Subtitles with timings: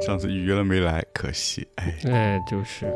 [0.00, 1.66] 上次预约了没来，可惜。
[1.76, 2.92] 哎，哎，就是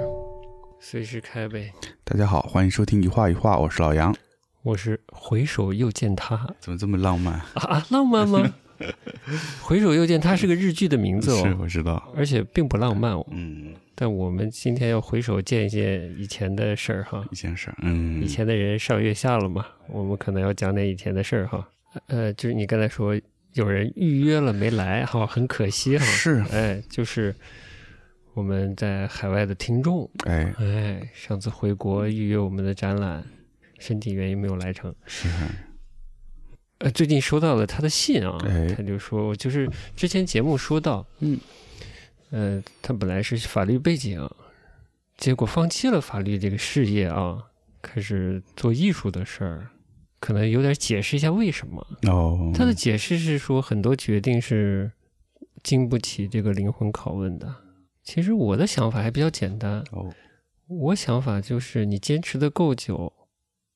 [0.80, 1.71] 随时开呗。
[2.02, 4.14] 大家好，欢迎收听一画一画，我是老杨。
[4.62, 7.34] 我是回首又见他，怎么这么浪漫？
[7.54, 8.41] 啊，浪漫吗？
[9.62, 12.12] 回首又见他是个日剧的名字哦是，哦，我知道。
[12.16, 13.25] 而且并不浪漫哦。
[13.30, 13.64] 嗯，
[13.95, 17.24] 但我们今天要回首见一见以前的事儿哈。
[17.30, 17.76] 以前事儿。
[17.82, 21.68] 嗯，以前的人上月下了嘛，我们可能要讲点以前的事儿哈。
[22.08, 23.18] 呃，就是你刚才说
[23.52, 26.04] 有人预约了没来哈，很可惜哈。
[26.04, 27.32] 是，哎，就是
[28.35, 33.24] 我们在海外的听众，哎，哎，上次回国预约我们的展览，
[33.78, 34.92] 身体原因没有来成。
[35.06, 35.28] 是，
[36.78, 41.38] 呃，最近收到了他的信啊，哎他就说，就是之前节目说到，嗯，
[42.31, 44.28] 呃，他本来是法律背景，
[45.17, 47.45] 结果放弃了法律这个事业啊，
[47.81, 49.70] 开始做艺术的事儿，
[50.19, 51.87] 可能有点解释一下为什么。
[52.09, 54.91] 哦，他的解释是说，很多决定是
[55.62, 57.55] 经不起这个灵魂拷问的。
[58.03, 60.12] 其实我的想法还比较简单，哦，
[60.66, 63.12] 我想法就是，你坚持的够久，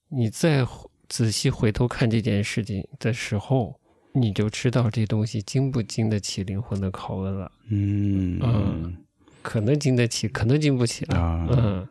[0.08, 0.66] 你再
[1.08, 3.80] 仔细回头看这件事情的时候，
[4.12, 7.50] 你就知道这东西经不经得起灵魂的拷问了。
[7.68, 8.96] 嗯嗯
[9.42, 11.18] 可能经得起，可能经不起了。
[11.18, 11.88] 啊，嗯，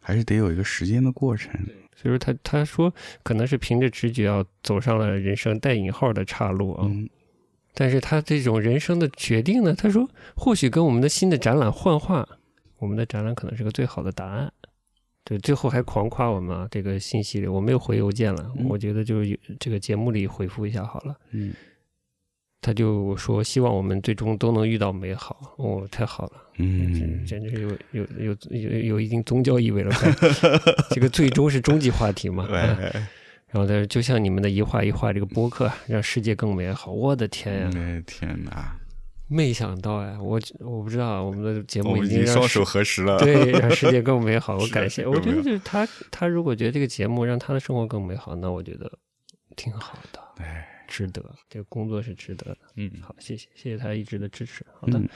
[0.00, 1.52] 还是得有一个时间的过程。
[1.94, 6.86] 所以说他他说可能是凭着直觉要走上了人生带引号的岔路啊。
[6.88, 7.08] 嗯，
[7.74, 12.26] 但是他这种人生的决定呢，他说或许跟我们的新的展览幻化，
[12.78, 14.52] 我们的展览可能是个最好的答案。
[15.24, 21.16] 对，最后还狂夸我们啊，这个信息里我没有回邮件了，嗯我觉得就是有这个节目里回复一下好了。
[21.30, 21.52] 嗯，
[22.60, 29.90] 他就说希望我们最终都能遇到美好，哦，太好了，嗯，简直有有有有有一定宗教意味了。
[29.94, 30.12] 快
[30.90, 32.48] 这个最终是终极话题嘛？
[32.50, 36.90] 然后他说就像你们的一画一画这个播客，让世界更美好。
[36.90, 37.70] 我的天呀！
[37.76, 38.74] 哎天哪，
[39.32, 43.18] 没想到哎，我我不知道我们的节目已目经双手合十了。
[43.18, 45.06] 对让世界更美好，我 感谢。
[45.06, 48.90] 我觉得就是他他如果觉得这个节目让他的生活更美好，那我觉得
[49.56, 51.22] 挺好的，哎，值得。
[51.48, 52.58] 这个工作是值得的。
[52.76, 54.64] 嗯，好，谢谢谢谢他一直的支持。
[54.78, 55.08] 好的，嗯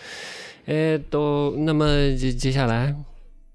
[0.97, 1.87] 哎，都那么
[2.17, 2.95] 接接下来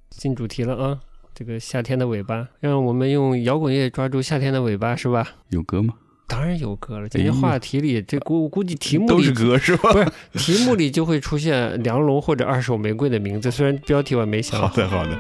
[0.10, 1.00] 进主题了啊。
[1.34, 5.38] 这个夏天的尾巴，让我们用摇滚乐抓住夏天的尾巴，是吧？
[5.50, 5.96] 有歌吗？
[6.32, 7.10] 当然有歌了。
[7.10, 9.92] 今哎呦天话题里，这估估计题目都里是歌 是吧？
[9.92, 15.18] 不是题目里就会出现梁龙或者二手玫瑰的名字，虽然标题我没想好的，好的。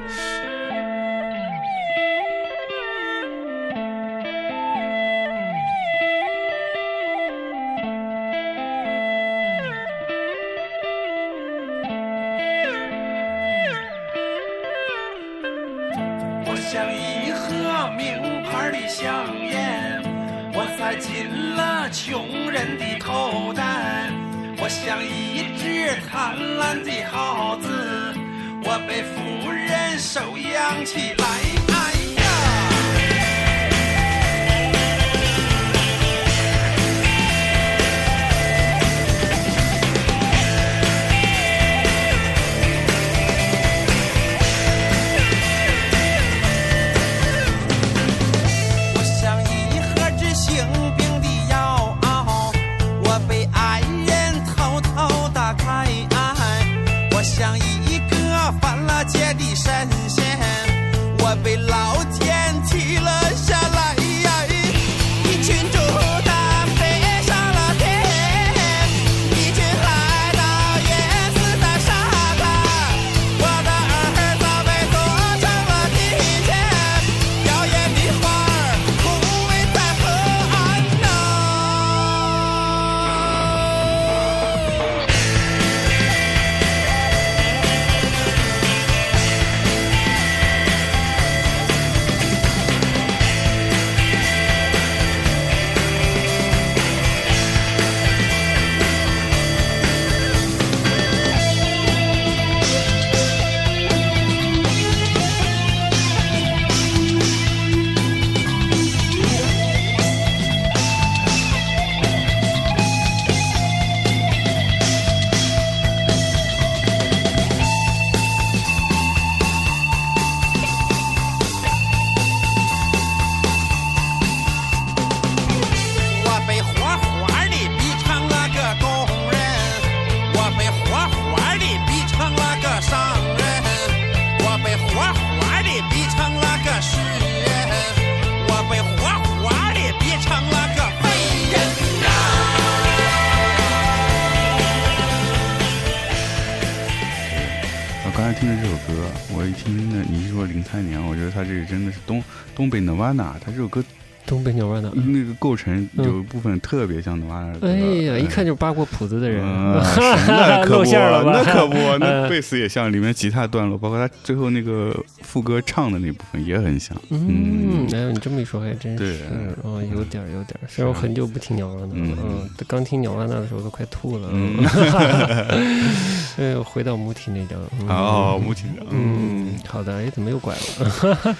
[149.33, 152.21] 我一听那你一说零三年我觉得他这个真的是东
[152.53, 153.83] 东北 nana 他这首歌
[154.31, 154.89] 东北鸟湾的。
[154.95, 157.67] 那个构成嗯有一部分特别像 Nirvana 的歌。
[157.67, 157.75] 哎
[158.07, 159.43] 呀，一嗯看就是扒过谱子的人，
[160.25, 161.29] 那可露不？
[161.29, 166.95] 那可不， 那嗯贝斯也像，里面吉他段落，包括他最后那个副歌唱的那部分也很像。
[167.09, 169.19] 嗯，哎，你这么一说还真是，
[169.63, 170.63] 哦，有点儿有点儿。
[170.69, 174.29] 虽然我很久不听鸟安娜嗯了，嗯，刚听鸟安娜的时候都快吐了。
[174.31, 174.63] 嗯
[176.37, 177.59] 哎，我回到母体那张。
[177.81, 181.35] 嗯哦，母体张，嗯，好的，哎，怎么又拐了？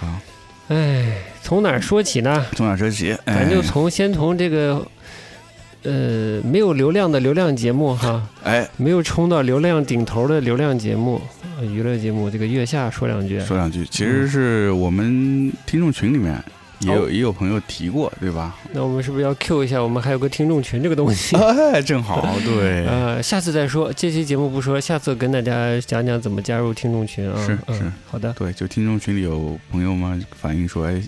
[0.00, 0.08] 好，
[0.68, 2.46] 哎，从哪儿说起呢？
[2.56, 3.16] 从哪儿说起？
[3.26, 4.86] 咱就从先从这个，
[5.82, 11.20] 呃，没有流量的流量节目哈，哎，没有冲到流量顶头的流量节目、
[11.58, 13.38] 呃娱乐节目，这个月下说两句。
[13.40, 16.42] 说两句，其实是我们听众群里面
[16.86, 18.56] 也有也有朋友提过，对吧？
[18.72, 19.80] 那我们是不是要 Q 一下？
[19.82, 21.36] 我们还有个听众群这个东西。
[21.72, 27.46] 哎，正好，对， 呃，下次再说，这期节目不说，下次跟大家讲讲怎么加入听众群啊。
[27.46, 28.32] 是嗯是好的。
[28.34, 31.02] 对，就听众群里有朋友们反映说，哎，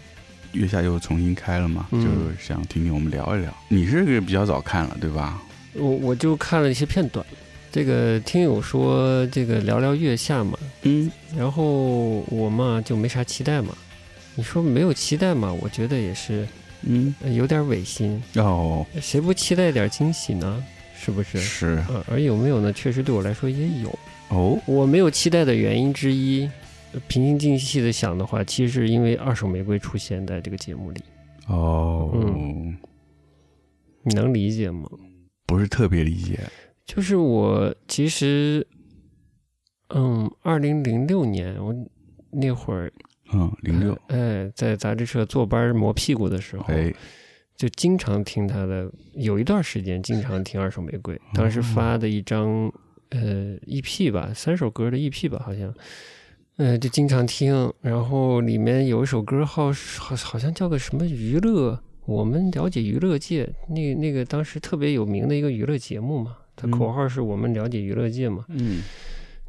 [0.53, 3.53] 月下又重新开了嘛，嗯就想听听我们聊一聊。
[3.69, 5.41] 你是个比较早看了，对吧？
[5.75, 7.25] 我我就看了一些片段，
[7.71, 13.69] 这个听友说这个聊聊月下嘛，嗯，然后我嘛就没啥期待嘛。
[14.37, 15.53] 你说没有期待嘛？
[15.53, 16.47] 我觉得也是
[16.83, 20.63] 嗯，呃有点违心，哦，谁不期待点惊喜呢？
[20.95, 21.39] 是不是？
[21.41, 22.73] 是呃，而有没有呢？
[22.73, 23.99] 确实对我来说也有。
[24.29, 26.49] 哦，我没有期待的原因之一，
[26.93, 31.01] 呃平心静气的想的话，其实是因为二手玫瑰出现在这个节目里，
[31.49, 32.77] 哦，嗯
[34.03, 34.89] 你能理解吗？
[35.47, 36.39] 不是特别理解。
[36.85, 38.67] 就是我其实，
[39.95, 41.75] 嗯，二零零六年我
[42.31, 42.93] 那会儿，
[43.33, 46.93] 嗯，零六，哎，在杂志社坐班磨屁股的时候，哎，
[47.57, 52.73] 就经常听他的，有一段时间经常听二手玫瑰，当时发的一张
[53.11, 55.75] 呃 EP 吧，三首歌的 EP 吧，好像，
[56.57, 66.71] 呃，就经常听，然后里面有一首歌好好好像叫个什么娱乐，我们了解娱乐界，那那个当时特别有名的一个娱乐节目嘛，它嗯。
[66.71, 68.83] 口号是我们了解娱乐界嘛，嗯，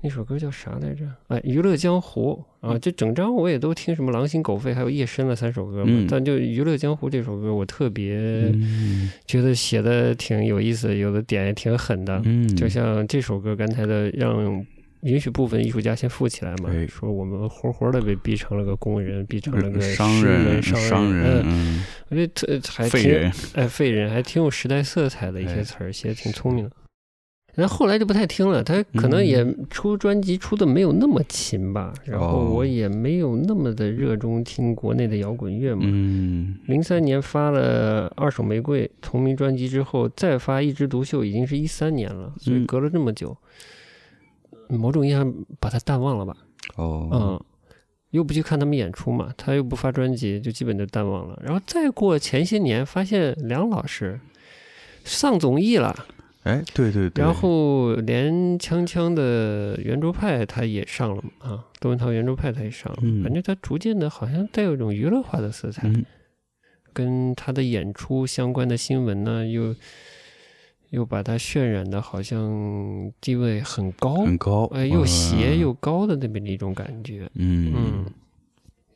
[0.02, 1.06] 那首歌叫啥来着？
[1.28, 5.86] 哎，娱乐江湖啊，这整张我也都听，什么狼心狗肺，还有夜深了三首歌嘛。
[5.88, 8.16] 嗯但就娱乐江湖这首歌，我特别
[8.54, 12.22] 嗯觉得写的挺有意思，有的点也挺狠的。
[12.26, 14.64] 嗯，就像这首歌刚才的，让
[15.02, 22.28] 允许部分艺术家先富起来嘛，哎说我们活活的被逼成了个工人，逼成了个商诗人，商商人，嗯，嗯，我觉得
[22.60, 26.72] 特还挺废人，哎，废人还挺有时代色彩的一些哎词儿，写的挺聪明的。
[27.58, 35.82] 然后后来就不太听了，他可能也出专辑出的没有那么勤吧，然后我也没有那么的热衷听国内的摇滚乐嘛。
[35.86, 43.36] 嗯，零三年发了《二手玫瑰》同名专辑之后，再发《一枝独秀》已经是一三年了，所以嗯隔了这么久，
[44.70, 46.38] 某种意义上把它淡忘了吧。
[46.76, 47.44] 哦，嗯，
[48.12, 51.42] 又不去看他们演出嘛，他又不发专辑，就基本就淡忘了。
[51.44, 54.20] 然后再过前些年，发现梁老师
[55.04, 56.06] 上综艺了，
[56.48, 63.22] 哎，对对对，然后连锵锵的圆桌派他也上了嘛啊，窦文涛圆桌派他也上了，嗯。
[63.24, 66.06] 感觉他逐渐的好像带有一种娱乐化的色彩，嗯，
[66.94, 69.76] 跟他的演出相关的新闻呢，又
[70.92, 77.30] 又把他渲染的好像地位很高，很高，哎，又斜嗯又高的那么的一种感觉。
[77.34, 77.74] 嗯。
[77.76, 78.06] 嗯，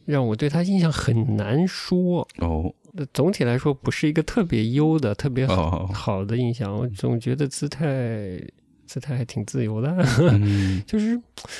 [0.05, 2.25] 让我对他印象很难说。
[2.37, 2.73] 哦。
[2.80, 2.80] 那
[3.13, 6.75] 总体来说，不是一个特别优的、特别好哦，好的印象。
[6.75, 8.41] 我总觉得姿态
[8.85, 9.89] 姿态还挺自由的，
[10.33, 11.19] 嗯就是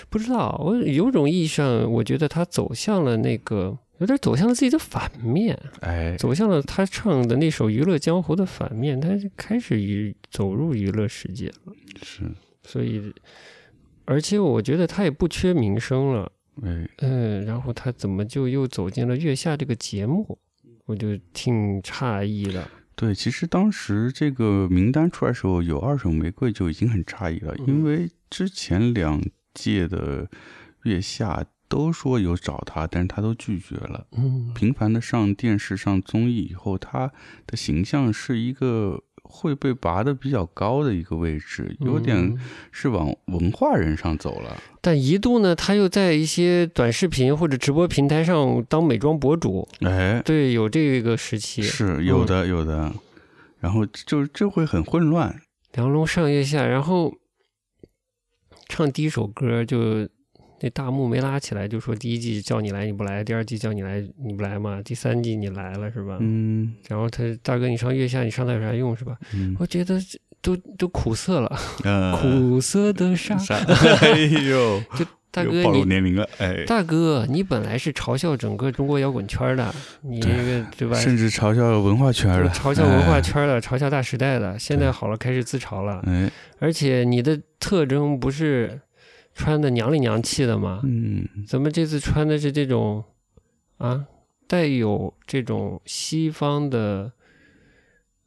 [0.09, 3.77] 不知道，我有种意义上，我觉得他走向了那个。
[3.99, 11.73] 有点走向了自己的反面，哎，走向了他唱的那首《娱乐江湖》的反面，他开始娱走入娱乐世界了。
[12.01, 12.23] 是，
[12.63, 13.13] 所以，
[14.05, 16.31] 而且我觉得他也不缺名声了，
[16.63, 20.39] 哎，嗯，然后他怎么就又走进了《月下》这个节目？
[20.91, 22.67] 我就挺诧异的。
[22.95, 29.21] 对，其实当时这个名单出来的时候，有二手玫瑰就已经很诧异了，嗯因为之前两
[29.53, 30.29] 届的
[30.83, 34.05] 月下都说有找他，但是他都拒绝了。
[34.11, 37.11] 嗯，频繁的上电视、上综艺以后，他
[37.47, 39.01] 的形象是一个
[39.31, 42.37] 会被拔的比较高的一个位置，有点嗯
[42.71, 44.57] 是往文化人上走了。
[44.81, 51.61] 但一度呢，他又在一些短视频或者直播平台上当美妆博主，哎，对，有这个时期。
[51.61, 52.93] 是有的，有的。
[53.59, 55.39] 然后就就会很混乱。
[55.73, 57.13] 梁龙上月下，然后
[58.67, 60.09] 唱第一首歌就
[60.61, 66.17] 那大幕没拉起来，就说第一季叫你来你不来，第二季叫你来你不来嘛，第三季你来了是吧？
[66.19, 69.17] 嗯然后他大哥你上月下，你上那有啥用是吧？
[69.33, 69.99] 嗯我觉得
[70.41, 73.37] 都都苦涩了，呃， 苦涩的沙。
[73.37, 73.55] 啥？
[74.01, 74.81] 哎呦，
[75.31, 80.97] 大哥又暴露你年龄了，哎，大哥，你本来是嘲笑整个中国摇滚圈的，你这个对吧？
[80.99, 86.01] 甚至嘲笑文化圈就的，嘲笑文化圈的，嘲笑大时代的，现在好了，开始自嘲了。
[86.05, 88.77] 哎，哎，而且你的特征不是
[89.33, 90.81] 穿的娘里娘气的嘛？
[90.83, 93.03] 嗯，怎么这次穿的是这种
[93.77, 94.05] 啊，
[94.47, 97.11] 带有这种西方的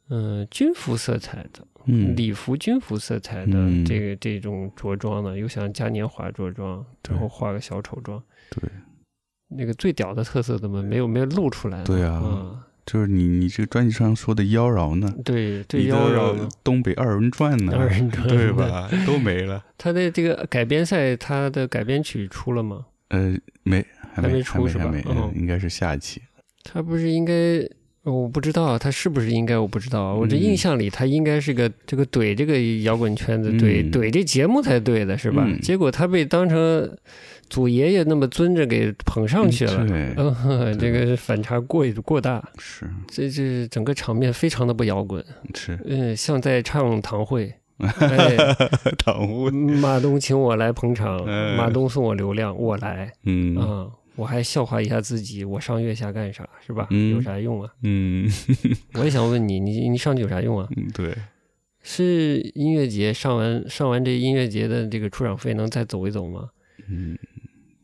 [0.09, 5.37] 嗯、军服色彩的嗯，礼服军服色彩的嗯这个这种着装呢？
[5.37, 8.21] 又想嘉年华着装，对然后画个小丑妆。
[8.51, 8.69] 对，
[9.47, 11.83] 那个最屌的特色怎么没有没有露出来？
[11.83, 18.89] 对啊嗯就是你你这个专辑上说的妖娆呢，对，对妖娆东北二人转呢，二人转对吧？
[19.05, 22.85] 都没了， 他的这个改编赛，他的改编曲出了吗？
[23.09, 26.21] 呃，没，还还没没，出是吧还没，嗯嗯应该是下一期，
[26.63, 27.33] 他不是应该？
[28.05, 30.13] 我不知道他是不是应该，我不知道。
[30.13, 35.43] 我这嗯印象里，他应该是个这个怼这个摇滚圈子，怼嗯怼这节目才对的，是吧？
[35.47, 36.89] 嗯结果他被当成
[37.49, 39.87] 祖爷爷那么尊着给捧上去了。
[39.87, 47.53] 对，嗯，呵这个反差过过大，是这这整个场面非常的不摇滚，是，嗯，像在唱堂会。
[47.77, 48.37] 哎，
[49.03, 56.87] 党务，马东请我来捧场，嗯马东送我流量，我来嗯啊、我还笑话一下自己，我上月下干啥是吧？
[56.91, 57.69] 嗯有啥用啊？
[57.83, 58.29] 嗯
[58.95, 60.67] 我也想问你，你你上去有啥用啊？
[60.77, 61.13] 嗯，对，
[61.81, 66.49] 是音乐节上完上完这音乐节的这个出场费能再走一走吗？
[66.87, 67.17] 嗯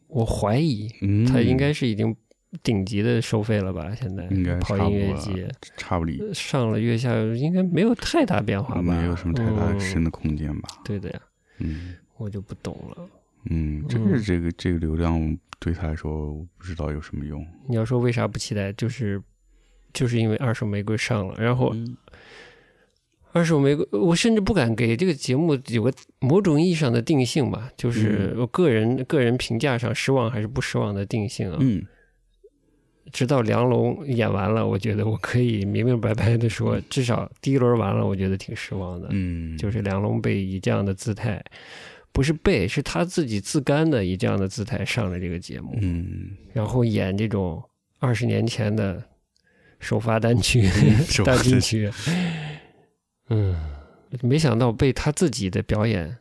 [0.08, 2.14] 我怀疑嗯，他应该是已经
[2.62, 3.96] 顶级的收费了吧？
[3.96, 8.82] 现在应该跑音乐节差不离，上了月下应该没有太大变化吧？
[8.82, 11.20] 没有什么太大的嗯深的空间吧，对的呀，
[11.60, 13.08] 嗯我就不懂了。
[13.50, 19.22] 嗯，这嗯是这个这个流量对他来说，我不知道有什么用，你要说为啥不期待，就是
[19.94, 21.96] 就是因为二手玫瑰上了，然后嗯
[23.32, 31.58] 二手玫瑰，我甚至不敢给这个节目有个某种意义上的定性吧，就是我个人、个人评价上失望还是不失望的定性啊。
[31.62, 31.86] 嗯
[33.12, 39.08] 直到梁龙演完了，我觉得我可以明明白白的说，至少第一轮完了，我觉得挺失望的。
[39.12, 41.44] 嗯，就是梁龙被以这样的姿态，
[42.12, 47.64] 不是背，是他自己自甘的以这样的姿态上了这个节目，嗯，然后演这种
[48.00, 49.04] 二十年前的
[49.80, 50.70] 首发单曲、
[51.26, 51.92] 大金曲，
[53.30, 53.56] 嗯，
[54.22, 56.18] 没想到被他自己的表演，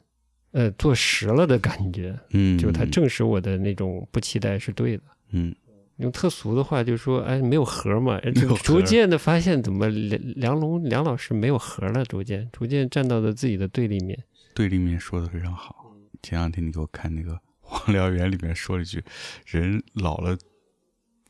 [0.53, 5.03] 呃，坐实了的感觉，嗯，就他证实我的那种不期待是对的。
[5.33, 5.55] 嗯
[5.99, 8.19] 用特俗的话就说，哎，没有核嘛，
[8.63, 14.19] 逐渐的发现怎么梁梁龙梁老师没有核了，逐渐逐渐站到了自己的对立面。
[14.55, 15.80] 对立面说的非常好。
[16.23, 19.03] 前两天你给我看那个《黄燎原》里面说了一句
[19.47, 20.37] ：“人老了，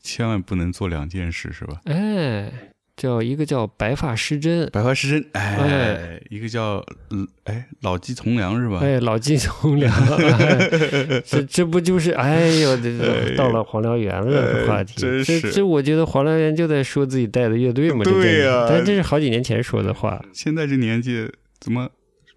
[0.01, 2.51] 千万不能做两件事，是吧哎，
[2.97, 8.79] 叫一个叫白发失真？”，白发失真，哎，哎一个叫呃哎老骥从良是吧？
[8.81, 21.89] 哎，老骥从良，哎这这不就是哎呦，这这到了黄燎原了这话题，真是这这我觉得黄燎原就在说自己带的乐队嘛，这对呀但这是好几年前说的话，现在这年纪怎么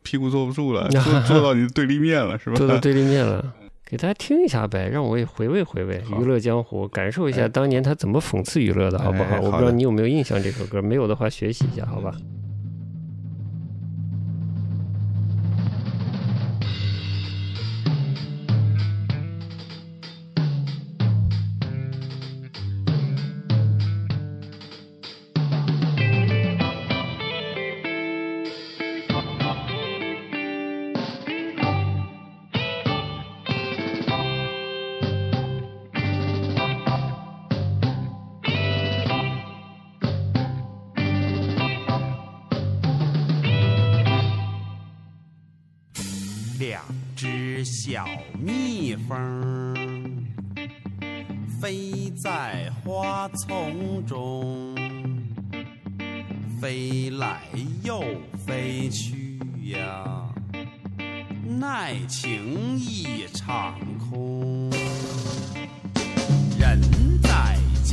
[0.04, 2.54] 屁股坐不住了，坐坐到你的对立面了，是吧？
[2.54, 3.52] 坐到对立面了。
[3.84, 9.34] 给大家听一下呗，让我也回味回味娱乐江湖，感受一下哎当年他怎么讽刺娱乐的，好不好？
[9.34, 12.12] 哎我不知道你有没有印象这首歌，没有的话学习一下，好吧？
[12.12, 12.43] 两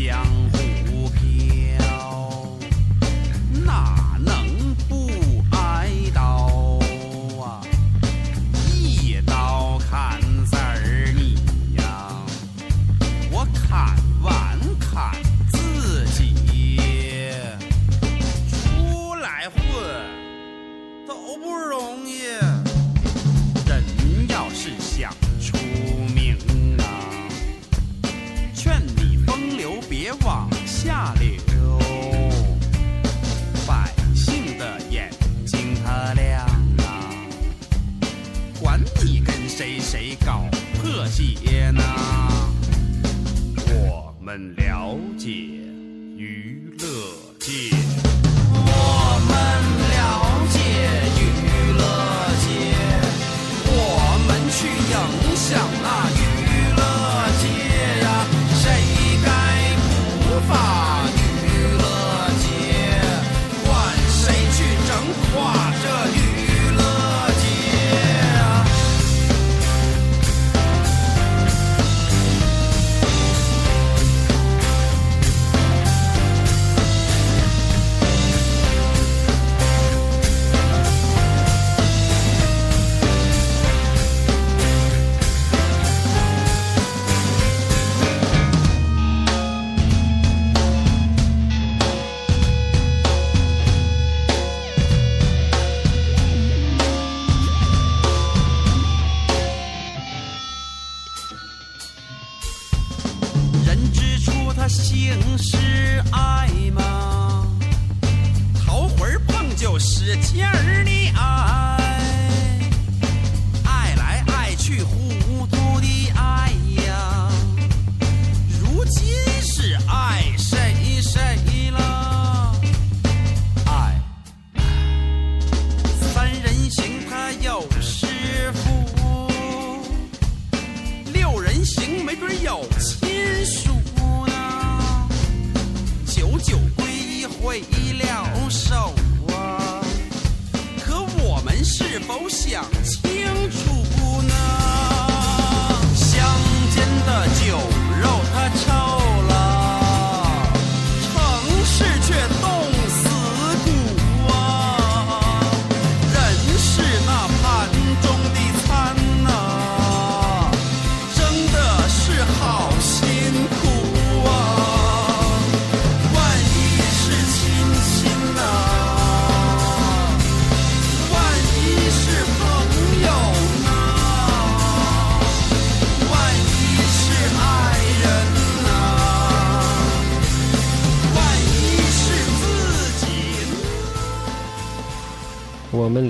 [0.07, 0.40] 在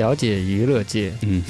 [0.01, 1.13] 了解娱乐界。
[1.21, 1.43] 嗯，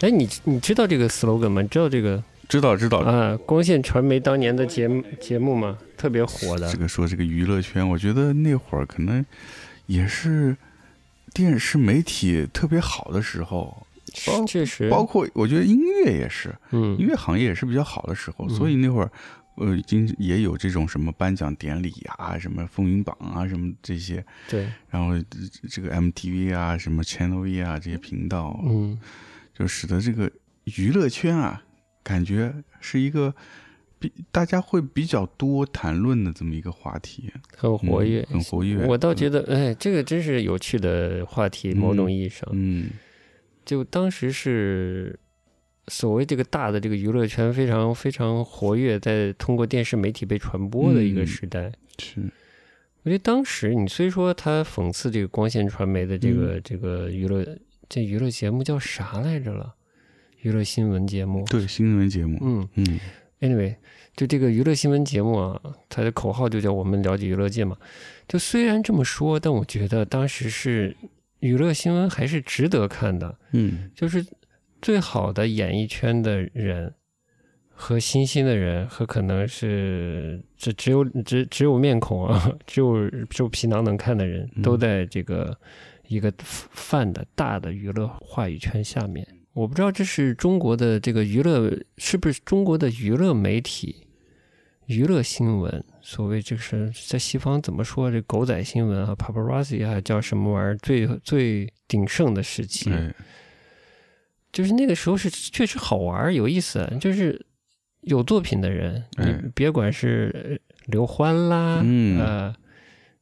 [0.00, 1.62] 哎，你你知道这个 slogan 吗？
[1.62, 2.98] 你知道这个知道知道。
[2.98, 3.38] 啊？
[3.46, 6.76] 光线传媒当年的节目节目嘛，特别火的这。
[6.76, 9.24] 个说这个娱乐圈，我觉得那会儿可能
[9.86, 10.56] 也是
[11.32, 13.86] 电视媒体特别好的时候，
[14.26, 19.10] 包确实，包括我觉得音乐也是，嗯音嗯，乐行业也是比较好的时候，嗯所以那会儿。
[19.56, 28.98] 呃，已经也有这种什么颁奖典礼啊，什么风云榜啊，什么这些，对，然后这这个 MTV 啊，什么 Channel V 啊这些频道，嗯，
[29.54, 30.30] 就使得这个
[30.64, 31.62] 娱乐圈啊，
[32.02, 33.34] 感觉是一个
[33.98, 38.86] 比大家会比较多谈论的这么一个话题，很活跃，嗯很活跃。
[38.86, 41.76] 我倒觉得，哎，这个真是有趣的话题，嗯。
[41.76, 42.88] 某种意义上，嗯，
[43.64, 45.18] 就当时是
[45.88, 51.72] 所谓这个大的这个娱乐圈非常非常活跃，在通过电视媒体被传播的一个嗯时代。
[51.98, 52.20] 是，
[53.02, 57.44] 我觉得当时你虽说他讽刺这个光线传媒的这个、嗯这个娱乐
[57.88, 59.74] 这娱乐节目叫啥来着了？
[60.42, 61.44] 娱乐新闻节目。
[61.50, 63.00] 对新闻节目，嗯嗯
[63.40, 63.74] ，anyway，
[64.16, 67.76] 就这个娱乐新闻节目啊，它的口号就叫“我们了解娱乐界”嘛。
[68.26, 70.96] 就虽然这么说，但我觉得当时是
[71.40, 73.38] 娱乐新闻还是值得看的。
[73.52, 74.24] 嗯就是
[74.80, 76.94] 最好的演艺圈的人
[77.68, 85.56] 和新兴的人，和可能是只只有只只有面孔啊， 只有只有皮囊能看的人，嗯都在这个
[86.08, 89.26] 一个泛的大的娱乐话语圈下面。
[89.52, 94.06] 我不知道这是中国的这个娱乐是不是中国的娱乐媒体、
[94.86, 98.10] 娱乐新闻，所谓这个是在西方怎么说？
[98.10, 100.76] 这狗仔新闻啊，paparazzi 啊，叫什么玩意儿？
[100.78, 102.92] 最最鼎盛的时期。
[102.92, 103.12] 哎，
[104.52, 107.40] 就是那个时候是确实好玩有意思，就是
[108.02, 112.54] 有作品的人，哎你别管是呃刘欢啦，嗯呃，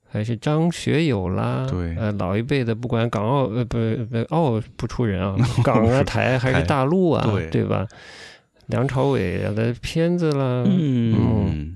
[0.08, 7.86] 还是张学友啦，对呃，老一辈的不管港澳呃不不澳不出人啊， 港啊台还是大陆啊，对对吧？
[8.66, 11.74] 梁朝伟的片子啦，嗯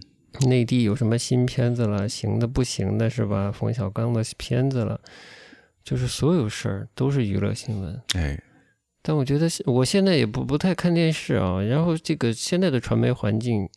[0.49, 3.53] 内地有什么新片子了，行的不行的是吧？
[3.53, 4.99] 冯小刚的片子了，
[5.85, 8.01] 就是所有事儿都是娱乐新闻。
[8.15, 8.39] 哎，
[9.05, 13.69] 但我觉得现我现在也不不太看电视啊，然后这个现在的传媒环境，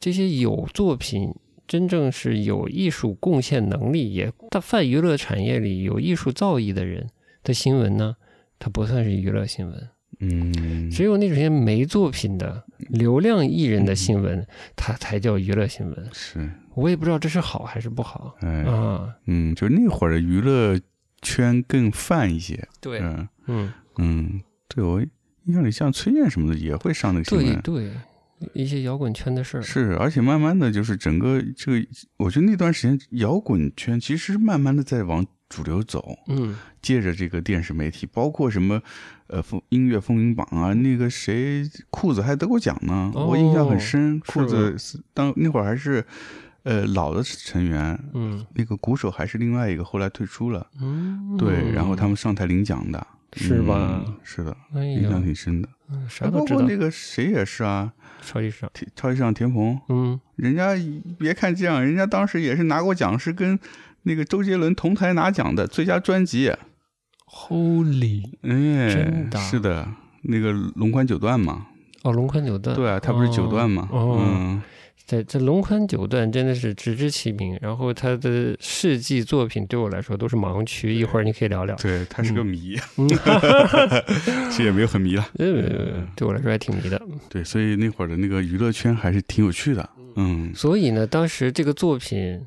[0.00, 1.34] 这些有作品、
[1.68, 7.08] 真正是有艺术贡献能力，也大泛娱乐产业里有艺术造诣的人
[7.42, 8.16] 的新闻呢，
[8.58, 9.88] 它不算是娱乐新闻，
[10.20, 16.08] 嗯，只有那种些没作品的流量艺人的新闻，它才叫娱乐新闻。
[16.12, 19.14] 是，我也不知道这是好还是不好哎，啊。
[19.26, 20.80] 嗯，就那会儿的娱乐
[21.20, 23.28] 圈更泛一些，对，嗯。
[23.46, 25.00] 嗯，嗯，对我
[25.44, 27.92] 印象里像崔健什么的也会上那个新闻，对对，
[28.52, 29.62] 一些摇滚圈的事儿。
[29.62, 38.82] 是，而且慢慢的就是整个这个，我觉得那段时间摇滚圈其实慢慢的在往主流走，嗯，借着这个电视媒体，包括什么
[39.28, 44.18] 呃风音乐风云榜啊，那个谁裤子还得过奖呢，哦我印象很深。
[44.20, 44.76] 裤子
[45.12, 46.04] 当那会儿还是
[46.64, 50.66] 呃老的成员，嗯那个鼓手还是另外一个，后来退出了。
[50.80, 55.68] 嗯，对，然后他们上台领奖的，是吧嗯是的，哎印象，挺深的。
[55.90, 56.62] 嗯啥都知道包括。
[56.62, 57.92] 那个谁也是啊，
[58.22, 60.74] 超级市场，超级市场田鹏，嗯，人家
[61.18, 63.58] 别看这样，人家当时也是拿过奖，是跟
[64.04, 66.52] 那个周杰伦同台拿奖的最佳专辑。
[67.26, 69.88] Holy 哎，真的是的，
[70.22, 71.66] 那个龙宽九段嘛，
[72.02, 74.62] 哦，龙宽九段，对啊，他不是九段嘛，哦，嗯，
[75.06, 81.76] 这这龙宽九段真的是直知其名，然后他的事迹作品对我来说都是盲区，一会儿你可以聊聊。
[81.76, 83.06] 对他是个谜，嗯，
[84.50, 87.00] 其实也没有很迷了， 呃，对我来说还挺迷的。
[87.28, 92.40] 对，所以那会儿的那个娱乐圈还是挺有趣的，嗯所以呢，当时这个作品，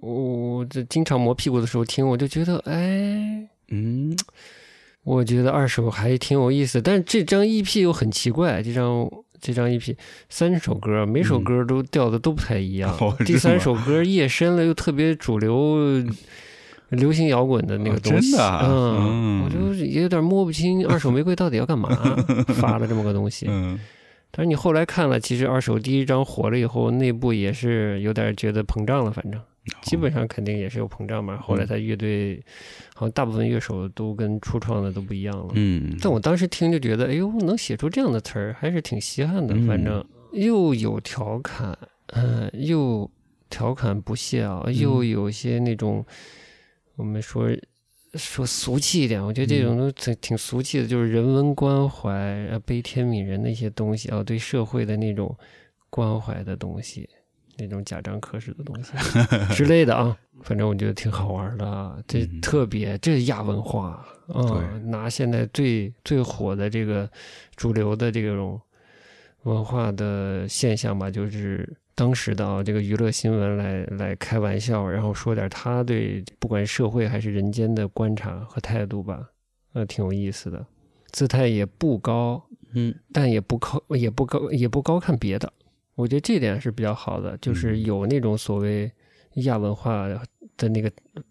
[0.00, 4.14] 我我这经常磨屁股的时候听，我就觉得，哎，嗯
[5.02, 6.80] 我觉得二手还挺有意思。
[6.82, 9.08] 但是这张 EP 又很奇怪，这张
[9.44, 9.94] 这张 EP
[10.30, 12.90] 三首歌，每首歌都调的都不太一样。
[12.98, 16.02] 哦 第三首歌夜深了，又特别主流。
[16.90, 21.88] 流行摇滚的那个哦东西，真的啊嗯，嗯我就也有点摸不清二手玫瑰到底要干嘛，
[22.54, 23.46] 发了这么个东西。
[23.48, 23.78] 嗯
[24.30, 29.40] 但是你后来看了，其实二手第一张火了以后，内部也是有点觉得膨胀了，反正
[29.82, 31.36] 基本上肯定也是有膨胀嘛。
[31.38, 32.42] 后来他乐队
[32.94, 35.52] 好像大部分乐手都跟初创的都不一样了。
[35.54, 39.54] 嗯，但我当时听就觉得，哎呦，能写出这样的词儿，还是挺稀罕的。
[39.54, 43.10] 嗯反正又有调侃，嗯、又
[43.48, 46.04] 调侃不屑啊，又有些那种
[46.96, 47.48] 我们说
[48.14, 52.12] 说俗气一点，我觉得这种都挺挺俗气的，就是人文关怀、
[52.50, 55.36] 呃悲天悯人的一些东西啊，对社会的那种
[55.88, 57.08] 关怀的东西，
[57.58, 58.92] 那种假装可式的东西
[59.54, 60.16] 之类的啊。
[60.42, 67.08] 反正我觉得挺好玩的啊，这嗯特别这是亚文化啊、对拿现在最最火的这个
[67.56, 68.60] 主流的这种
[69.42, 79.28] 文化的现象吧，就是当时的啊这个娱乐新闻来来开玩笑，然后说点他对不管社会还是人间的观察和态度吧，
[79.74, 80.66] 呃，挺有意思的，
[81.12, 85.52] 姿态也不高，嗯但也不高，也不高，也不高看别的。
[85.94, 88.90] 我觉得这点是比较好的，就是有那种所谓
[89.34, 90.08] 亚文化
[90.56, 90.90] 的那个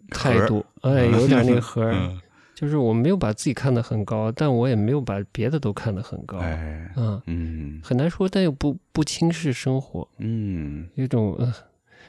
[0.10, 1.92] 态度，哎，有点那个核
[2.56, 11.52] 就是我没有把自己看得很高，但我也没有把别的都看得很高，哎，嗯，嗯很难说，但又不不轻视生活，嗯，有种呃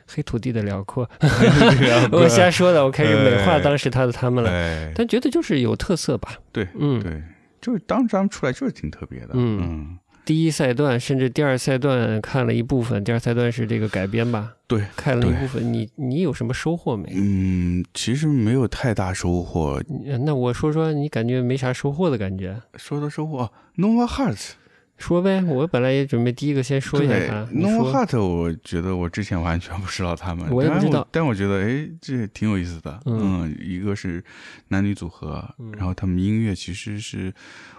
[0.06, 1.08] 黑土地的辽阔。
[2.12, 7.22] 我瞎说的，我开始美化哎当时他的他们了，哎，但觉得就是有特色吧，对嗯，对，
[7.60, 17.12] 就是当时他们出来就是挺特别的，嗯嗯，第一赛段甚至第二赛段看了一部分，第二赛段是这个改编吧，对，看了一部分，你你有什么收获没？
[17.14, 19.82] 嗯，其实没有太大收获。
[20.24, 24.52] 那我说说你感觉没啥收获的感觉，说到收获哦，Nova Heart，
[24.96, 25.42] 说呗。
[25.44, 33.00] 我本来也准备第一个先说一下对他说 Heart，我觉得我之前完全不知道他们，但我也不知道我但我觉得哎，这挺有意思的。
[33.06, 34.22] 嗯嗯，一个是
[34.68, 37.32] 男女组合，嗯然后他们音乐其实是，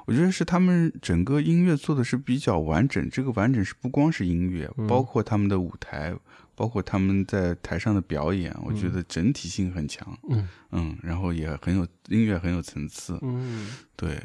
[0.06, 3.10] 我觉得是他们整个音乐做的是比较完整。
[3.10, 6.14] 这个完整是不光是音乐，嗯包括他们的舞台，
[6.54, 10.18] 包括他们在台上的表演，我觉得整体性很强。
[10.30, 14.22] 嗯嗯，然后也很有音乐很有层次，嗯对，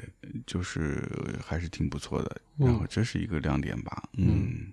[0.46, 1.02] 就是
[1.44, 2.36] 还是挺不错的。
[2.58, 4.02] 嗯然后这是一个亮点吧。
[4.18, 4.72] 嗯，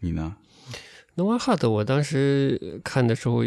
[0.00, 0.36] 你呢
[1.16, 3.44] ？，Nova Heart，我当时看的时候，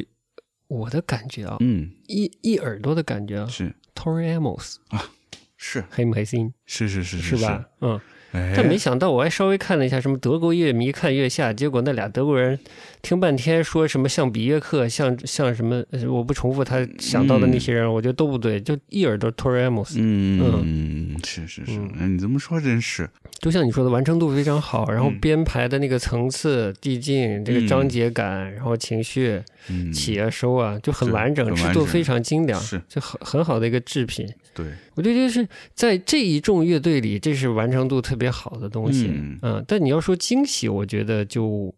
[0.68, 5.12] 我的感觉啊，嗯，一一耳朵的感觉啊是，Tori Amos 啊
[5.58, 7.66] 是黑不黑心是是是是吧？？
[7.82, 8.00] 嗯，
[8.32, 12.58] 哎，但没想到，我还稍微看了一下什么德国乐迷看月下，结果那俩德国人
[13.02, 21.92] 听半天说什么像比约克，像像什么，呃我不重复他想到的那些人，我觉得都不对，就一耳朵 Tori Amos，、嗯，是是是，嗯。
[22.00, 23.10] 哎你这么说真是，
[23.40, 25.20] 就像你说的，完成度非常好，然后嗯。
[25.20, 31.74] 编排的那个层次、递进、这个章节感，然后情绪嗯，起啊收啊，就很完整，很完整。
[31.74, 32.82] 制作非常精良，是。
[32.88, 34.28] 就很很好的一个制品。
[34.54, 39.10] 对，我觉得就是在这一众乐队里，这是完成度特别好的东西。
[39.42, 41.74] 嗯但你要说惊喜，我觉得就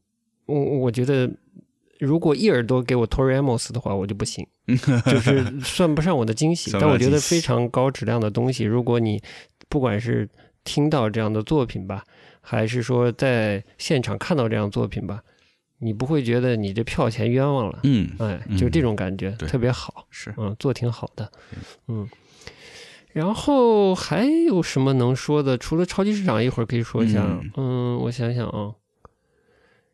[0.46, 1.30] 我我觉得，
[2.00, 4.46] 如果一耳朵给我 Tori Amos 的话，我就不行，
[5.06, 6.72] 就是算不上我的惊喜。
[6.74, 9.22] 但我觉得非常高质量的东西，如果你
[9.70, 10.30] 不管是
[10.64, 12.04] 听到这样的作品吧，
[12.42, 15.22] 还是说在现场看到这样作品吧，
[15.80, 17.80] 你不会觉得你这票钱冤枉了。
[17.84, 20.06] 嗯，哎，嗯就这种感觉，对特别好。
[20.10, 21.32] 是，嗯，做挺好的，
[21.88, 22.08] 嗯。
[23.14, 25.56] 然后还有什么能说的？
[25.56, 27.22] 除了超级市场，一会儿可以说一下。
[27.24, 28.74] 嗯嗯我想想啊，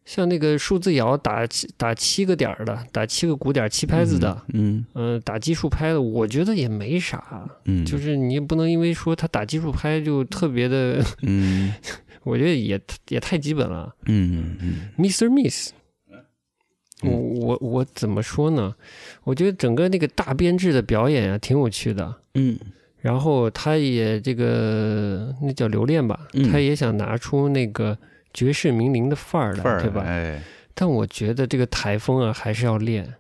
[0.10, 7.48] 像那个数字摇打七打七个点儿的，打七个鼓点七拍子的，嗯嗯、打基数拍的，我觉得也没啥。
[7.66, 11.72] 嗯，就是你也不能因为说他打基数拍就特别的，嗯
[12.26, 13.94] 我觉得也也太基本了。
[14.08, 15.30] 嗯嗯 Mr.
[15.30, 15.74] Miss，
[17.04, 18.74] 我嗯我我怎么说呢？
[19.24, 22.16] 我觉得整个那个大编制的表演啊，挺有趣的。
[22.34, 22.58] 嗯
[23.00, 27.96] 然后他也这个那叫留恋吧，嗯他也想拿出那个
[28.34, 30.04] 绝世名伶的范儿了，对吧？
[30.06, 30.42] 哎，
[30.74, 33.16] 但我觉得这个台风啊，还是要练，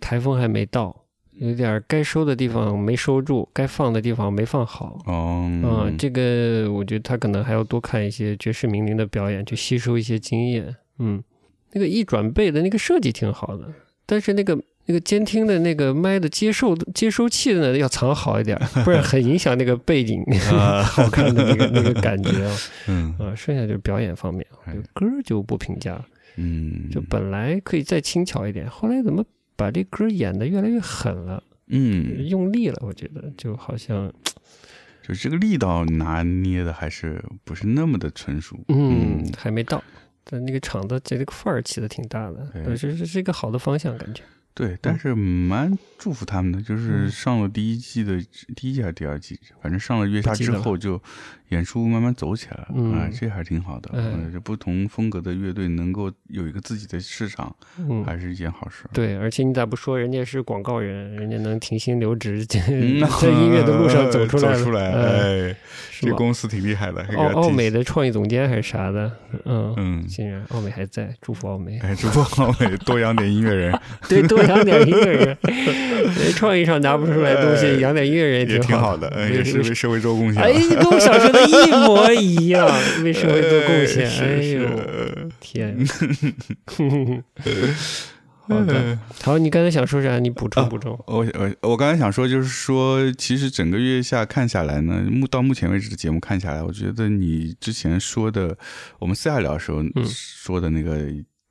[0.00, 5.02] 台风还没到，有点儿该收的地方没收住，该放的地方没放好。
[5.06, 10.76] 哦，嗯，这个我觉得他可能还要多看一些爵士名伶的表演，去吸收一些经验。
[10.98, 11.22] 嗯，
[11.72, 13.72] 那个一转背的那个设计挺好的，
[14.04, 14.58] 但是那个
[14.90, 20.20] 那个监听的那个麦的接受接收器呢要藏好一点，不然很影响那个背景
[20.52, 22.56] 啊 好看的那个那个感觉啊。
[22.88, 26.04] 嗯啊，剩下就是表演方面，哎就歌就不评价。
[26.34, 29.24] 嗯，就本来可以再轻巧一点，后来怎么
[29.54, 32.76] 把这歌演的越来越狠了，嗯，用力了？
[32.84, 34.12] 我觉得就好像
[35.06, 39.80] 就这个力道拿捏的还是不是那么的纯熟，嗯还没到。
[40.24, 44.22] 但那个场子这个范儿起的挺大的，对呃这是是一个好的方向，感觉。
[44.52, 47.10] 对，但是蛮祝福他们的，就是嗯。
[47.10, 48.20] 上了第一季的
[48.54, 51.00] 第一季还是第二季，反正上了月下之后就
[51.50, 53.90] 演出慢慢走起来了，嗯啊，这还是挺好的。
[53.92, 58.84] 哎嗯，这不同风格的乐队能够有一个自己的市场，嗯，还是一件好事。
[58.92, 63.00] 对，而且你咋不说人家是广告人，人家能停薪留职，在音
[63.52, 65.56] 乐的路上走出来， 走出来，哎？
[66.00, 69.12] 这公司挺厉害的，还给奥奥美的创意总监还是啥的，
[69.44, 71.78] 嗯，嗯，竟然奥美还在，祝福奥美。
[71.80, 80.80] 哎，祝福奥美多养点音乐人 对，多养点音乐人，人创意上拿不出来东西， 养点音乐人也挺好好的，嗯，也是为为社会做贡献哎，你。
[80.80, 82.68] 跟我想说的一模一样，
[83.04, 84.08] 为社会做贡献。
[84.08, 85.78] 是哎呦，是天！
[88.48, 90.18] 好的，好，你刚才想说啥？
[90.18, 90.98] 你补充补充。
[91.06, 98.58] 我我我刚才想说，就是说，其实整个月下看下来呢，目到目前为止的节目看下来，我觉得你之前说的，
[98.98, 100.98] 我们私下聊的时候嗯说的那个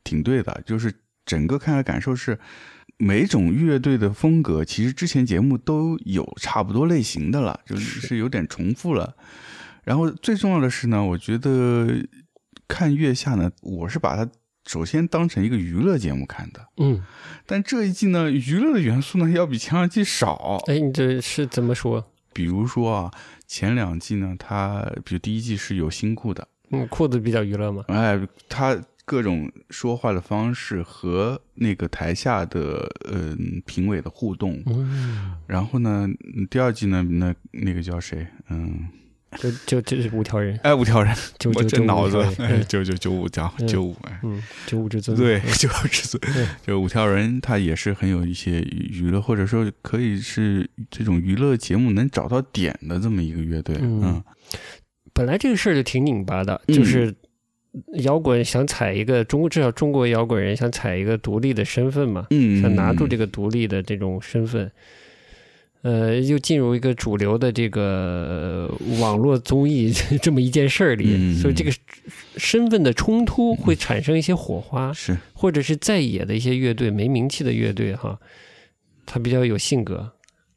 [0.03, 0.93] 挺对的，就是
[1.25, 2.37] 整个看来感受是，
[2.97, 9.15] 每种乐队的风格，其实之前节目都有差不多类型的了，就是是有点重复了。
[9.89, 11.87] 然后最重要的是呢，我觉得
[12.67, 14.29] 看月下呢，我是把它
[14.67, 16.63] 首先当成一个娱乐节目看的。
[16.77, 17.03] 嗯，
[17.47, 20.61] 但这一季呢，娱乐的元素呢要比前两季少。
[20.67, 22.05] 哎，你这是怎么说？
[22.33, 23.11] 比如说啊，
[23.47, 27.83] 前两季呢，它比如第一季是有新裤的，嗯，裤子比较娱乐嘛。
[27.87, 28.15] 哎，
[28.47, 34.61] 它各种说话的方式和那个台下的嗯、评委的互动。
[34.67, 38.27] 嗯，然后呢，嗯第二季呢，那那个叫谁？
[38.51, 38.87] 嗯，
[39.37, 43.67] 就就就是五条人，哎，五条人，我九九九这脑子五条人，哎，嗯九九九五条嗯。
[43.67, 44.19] 九五，哎。
[44.23, 45.15] 嗯，九五之尊。
[45.15, 53.75] 对， 九五之尊，就五条人，他也是很有一些娱娱乐，或者说可以是这种娱乐节目能找到点的这么一个乐队。
[53.79, 54.23] 嗯嗯。
[55.13, 56.75] 本来这个事儿就挺拧巴的，嗯。
[56.75, 57.13] 就是
[57.99, 64.71] 摇滚想踩一个中，至少中国摇滚人想踩一个独立的身份嘛，嗯，想拿住这个，个独立的这种身份，
[65.81, 71.71] 呃，又进入一个主流的这个呃网络综艺 这么一件事儿里，嗯所以这个
[72.35, 75.17] 身份的冲突会产生一些火花，是。
[75.33, 78.19] 或者是在野的一些乐队、没名气的乐队哈，
[79.05, 80.11] 他比较有性格。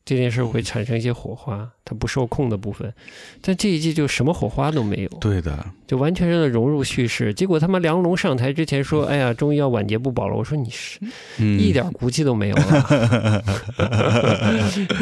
[0.04, 2.92] 这件事会产生一些火花，它不受控的部分，
[3.40, 7.34] 但这一季就什么火花都没有，对的，就完全让它融入叙事。
[7.34, 11.00] 结果他妈梁龙上台之前说：“哎呀，终于要晚节不保了。”我说：“你是
[11.38, 13.42] 嗯，一点骨气都没有了！”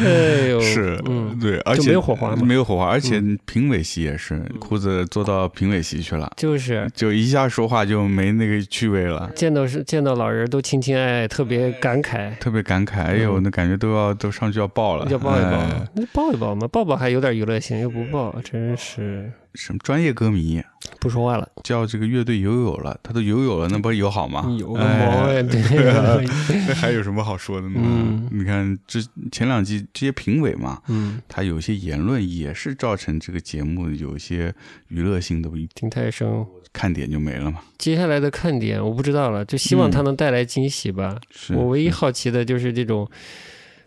[0.03, 9.31] 哎呦，是，嗯，对，而且就没有火花嘛没有火花，而且嗯评委席也是，裤子坐到评委席去了，就是就一下说话就没那个趣味了。
[9.35, 20.63] 见到是见到老人都亲亲爱爱，特别感慨，特别感慨，哎呦，嗯那感觉都要都上去要抱了，要抱一抱哎，那抱一抱嘛，抱抱还有点娱乐性，又不抱，真是什么专业歌迷
[20.99, 21.47] 不说话了。
[21.63, 24.55] 叫这个乐队友友了，他都友友了，那不是友好吗？
[24.59, 26.19] 有个毛呀，哎 对呀，
[26.67, 27.79] 那 还有什么好说的呢？
[27.83, 28.99] 嗯你看这
[29.31, 34.53] 前两季这些评委嘛，嗯，他有一些言论也是造成这个节目有一些
[34.87, 36.45] 娱乐性的听太生。
[36.73, 37.59] 看点就没了嘛。
[37.77, 41.19] 接下来的看点我不知道了，就希望他能带来惊喜吧。
[41.29, 43.05] 是我唯一好奇的就是这种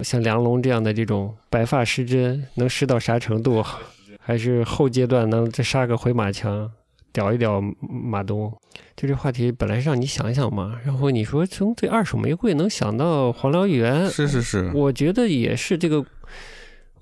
[0.05, 3.64] 像梁龙这样的这种白发失真，能失到啥程度？
[4.21, 6.71] 还是后阶段能再杀个回马枪，
[7.12, 8.53] 屌一屌马东？
[8.97, 16.05] 就这话题本来是让你想一想嘛，然后你说从这二手玫瑰能想到黄燎原，是是是，我觉得也是这个。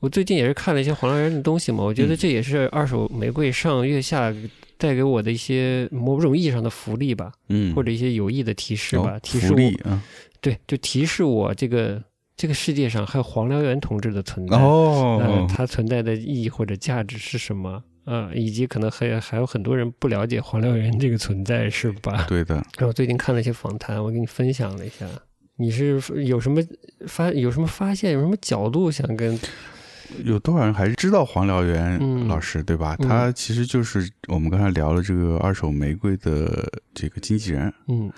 [0.01, 4.35] 我最近也是看了一些黄燎原的东西嘛，我觉得嗯这也是二手玫瑰上月下
[4.77, 10.03] 带给我的一些某种意义上的福利吧，嗯，或者一些有益的提示吧，哦提示我啊，
[10.41, 12.03] 对，就提示我这个
[12.43, 17.81] 这个世界上还有黄燎原同志的存在，呃哦，，它存在的意义或者价值是什么？
[18.05, 22.27] 啊、以及可能还还有很多人不了解黄燎原这个存在，是吧？
[22.29, 25.07] 对的，然后最近看了一些访谈，我给你分享了一下。
[25.55, 26.61] 你是有什么
[27.07, 29.39] 发有什么发现，有什么角度想跟
[30.25, 32.97] 有多少人还是知道黄燎原嗯老师，对吧？
[32.99, 38.11] 嗯他其实就是我们刚才聊了这个二手玫瑰的这个经纪人，嗯，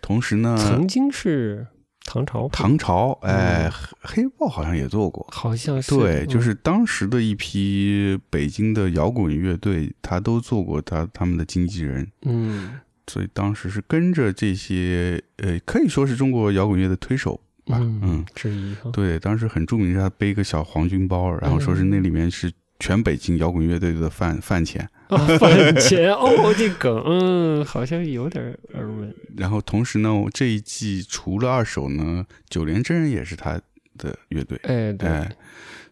[0.00, 1.66] 同时呢，曾经是
[2.04, 3.72] 唐朝，唐朝，哎，嗯。
[4.02, 5.26] 黑黑豹好像也做过。
[5.30, 6.28] 好像是对，嗯。
[6.28, 12.78] 就是当时的一批北京的摇滚乐队，他都做过他他们的经纪人，嗯。
[13.06, 17.76] 所以当时是跟着这些，呃，可以说是中国摇滚乐的推手吧。
[17.78, 22.50] 嗯嗯，之一哈，对，当时很著名，是他背一个小黄军包，然后说是那里面是
[22.84, 24.86] 全北京摇滚乐队的饭饭钱。
[25.08, 28.44] 啊， 饭钱哦，这梗，嗯，好像有点
[28.74, 33.58] 耳闻，然后同时呢，这一季除了二手呢，九连真人也是他
[33.96, 34.60] 的乐队。
[34.64, 35.32] 哎，对，哎，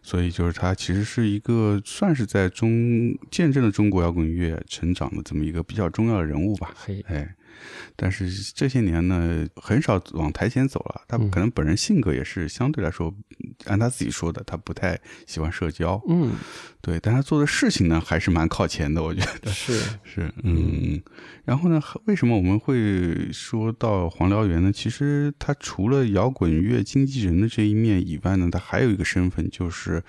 [0.03, 6.71] 所以就是他其实是一个算是在中见证了中国摇滚乐成长的这么一个比较重要的人物吧。
[6.75, 7.35] 嘿，哎，
[7.95, 11.01] 但是这些年呢，很少往台前走了。
[11.07, 13.13] 他嗯可能本人性格也是相对来说，
[13.65, 16.01] 按他自己说的，他不太喜欢社交。
[16.07, 16.31] 嗯，
[16.81, 19.51] 对，但他做的事情呢，还是蛮靠前的，我觉得。
[19.51, 21.01] 是， 是，嗯，
[21.45, 24.71] 然后呢，为什么我们会说到黄燎原呢？
[24.71, 30.03] 其实他除了摇滚乐经纪人的这一面以外呢，他还有一个身份，就是，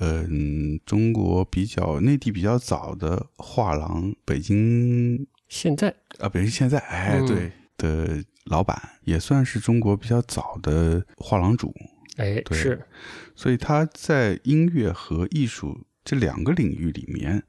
[0.00, 7.26] 嗯，中国比较内地比较早的画廊，北京现在，啊，北京现在，哎，嗯。
[7.26, 11.74] 对的老板，也算是中国比较早的画廊主，
[12.16, 12.86] 哎，对是，
[13.34, 17.42] 所以他在音乐和艺术这两个领域里面，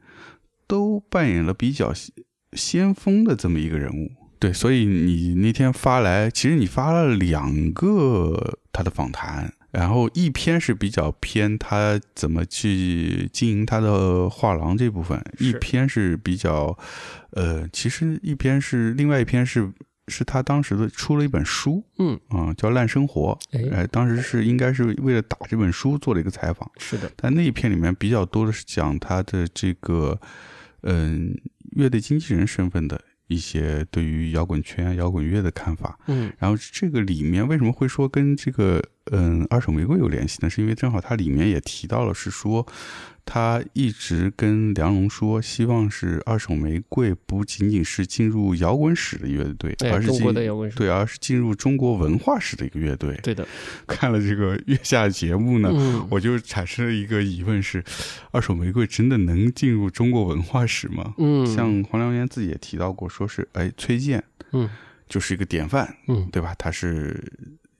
[0.65, 2.11] 都扮演了比较先
[2.53, 4.09] 先锋的这么一个人物。
[4.39, 16.77] 对，所以你那天发来，其实你发了两个他的访谈，然后一篇是比较偏他怎么去经营他的画廊这部分，一篇是比较，
[17.31, 19.69] 呃，其实一篇是另外一篇是
[20.07, 23.37] 是他当时的出了一本书，嗯，啊、叫《烂生活》，
[23.69, 30.17] 哎，哎，当时是应该是为了打这本书做了一个采访，是的，但那一篇里面比较多的是讲他的这个，
[30.83, 31.35] 嗯，
[31.75, 35.99] 乐队经纪人身份的一些对于摇滚圈、摇滚乐的看法。
[36.07, 36.31] 嗯。
[36.37, 38.81] 然后这个里面为什么会说跟这个
[39.11, 40.49] 嗯二手玫瑰有联系呢？
[40.49, 42.65] 是因为正好它里面也提到了，是说
[43.23, 53.19] 他一直跟梁龙说，希望是二手玫瑰不仅仅是进入摇滚史的乐队，哎而是中国进的摇滚史对，而是进入中国文化史的一个乐队。
[53.23, 53.47] 对的，
[53.87, 57.83] 看了这个月下节目呢，嗯，我就产生了一个疑问是：
[58.31, 61.13] 二手玫瑰真的能进入中国文化史吗？
[61.17, 64.69] 嗯，像黄良源自己也提到过，说是哎，崔健嗯
[65.09, 66.53] 就是一个典范，嗯，对吧？
[66.57, 67.23] 他是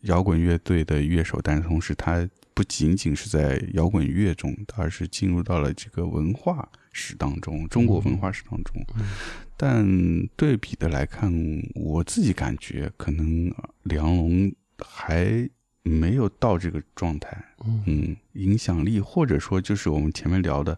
[0.05, 8.83] 摇滚乐队的乐手，但是同时他不仅仅是在摇滚乐中，而是进入到了这个文化史当中，中国文化史当中。
[8.97, 9.05] 嗯
[9.57, 9.87] 但
[10.35, 11.31] 对比的来看，
[11.75, 13.49] 我自己感觉可能
[13.83, 15.49] 梁龙还
[15.81, 17.41] 没有到这个状态。
[17.65, 20.77] 嗯嗯，影响力或者说就是我们前面聊的，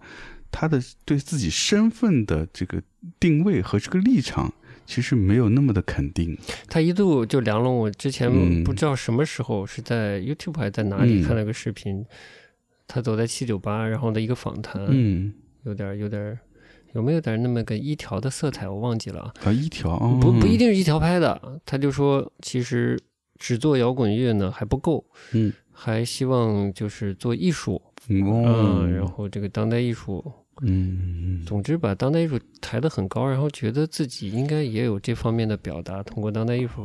[0.52, 2.80] 他的对自己身份的这个
[3.20, 4.54] 定位和这个立场，
[4.88, 6.36] 其实没有那么的肯定。
[6.67, 8.63] 他一度就梁龙，我之前嗯。
[8.63, 11.23] 不知道什么时候是在 YouTube 还是在哪里嗯。
[11.23, 12.04] 看了个视频，
[12.88, 16.39] 他走在七九八，然后的一个访谈，嗯，有点儿有点儿
[16.93, 22.97] 有没有点儿那么个一条的色彩，我忘记了啊，啊，一条、哦、不不一，定是一条拍的，他就说其实
[23.38, 25.53] 只做摇滚乐呢还不够，嗯。
[25.80, 30.26] 还希望就是做艺术，嗯哦，嗯，然后这个当代艺术，
[30.62, 36.84] 嗯总之把当代艺术抬得很高，然后觉得自己应该也有这方面的表达，通过当代艺术，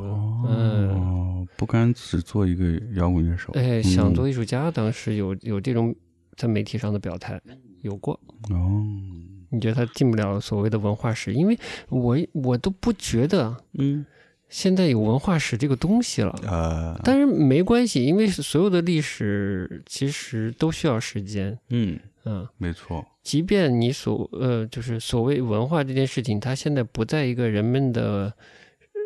[0.49, 0.91] 嗯。
[0.91, 5.95] 哦，不甘只做一个摇滚乐手，哎，想嗯做艺术家，当时有有这种
[6.37, 7.41] 在媒体上的表态，
[7.83, 8.19] 有过。
[8.51, 8.83] 哦，
[9.51, 11.35] 你觉得他进不了所谓的文化史？
[11.35, 11.59] 因为
[11.89, 14.05] 我我都不觉得嗯
[14.49, 16.39] 现在有文化史这个东西了。
[16.43, 21.59] 呃，但是没关系，因为所有的历史其实都需要时间。
[21.71, 28.33] 嗯，嗯，没错，即便你所呃，就是所谓文化这件事情，它现在不在一个人们的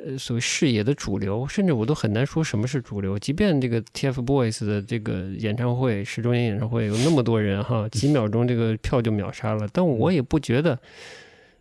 [0.04, 3.18] 呃所谓视野的主流，甚至我都很难说什么是主流。
[3.18, 10.78] 即便这个 TFBOYS 的这个演唱会十周年演唱会有那么多人哈，几秒钟这个票就秒杀了，但我也不觉得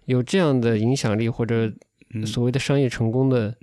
[0.06, 1.72] 有这样的影响力或者
[2.14, 2.26] 嗯。
[2.26, 3.56] 所谓的商业成功的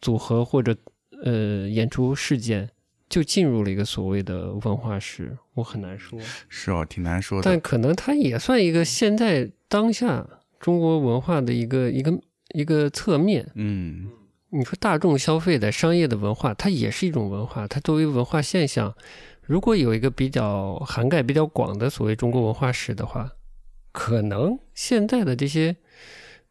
[0.00, 0.76] 组合或者
[1.22, 2.68] 呃演出事件。
[3.08, 6.18] 就进入了一个所谓的文化史，我很难说。
[6.48, 7.50] 是哦，挺难说的。
[7.50, 10.26] 但可能它也算一个现在当下
[10.60, 12.18] 中国文化的一个一个
[12.54, 13.50] 一个侧面。
[13.54, 14.08] 嗯
[14.50, 17.68] 你说大众消费的商业的文化，它也是一种文化。
[17.68, 18.94] 它作为文化现象，
[19.42, 23.30] 如果有一个比较涵盖比较广的所谓中国文化史的话，
[23.92, 25.76] 可能现在的这些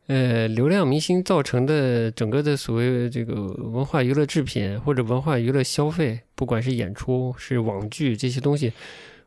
[0.07, 8.71] 呃流量明星造成的整个的所谓这个文化娱乐制品或者文化娱乐消费，不管是演出是网剧这些东西，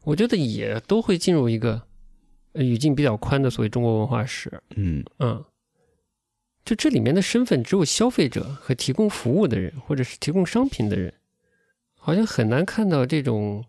[0.04, 1.82] 我觉得也都会进入一个
[2.52, 4.50] 呃语境比较宽的所谓中国文化史。
[4.74, 5.44] 嗯嗯，
[6.64, 11.12] 就这里面的身份只有消费者和提供服务的人，或者是提供商品的人，
[11.98, 13.64] 好像很难看到这种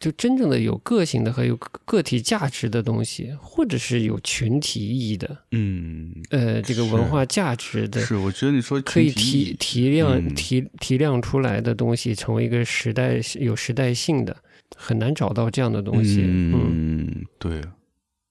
[0.00, 10.34] 就真正的有个性的和有个个体价值的东西，或者是有群体意义的，嗯，呃，这个文化价值的，是，我觉得你说可以提提亮、嗯。
[10.34, 14.34] 提提亮出来的东西，成为一个时代有时代性的，
[14.74, 16.22] 很难找到这样的东西。
[16.26, 17.62] 嗯嗯，对，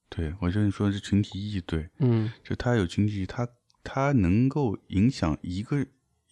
[0.09, 2.31] 对，我觉得你说的是群体意义，对，嗯。
[2.43, 3.47] 就它有群体意义，它
[3.83, 5.85] 它能够影响一个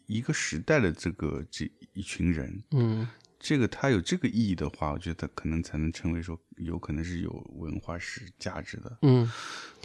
[0.07, 3.07] 一个时代的这个这一群人，嗯
[3.39, 9.29] 这个它有这个意义的话，我觉得可能才能称为说有可能是有文化史价值的，嗯，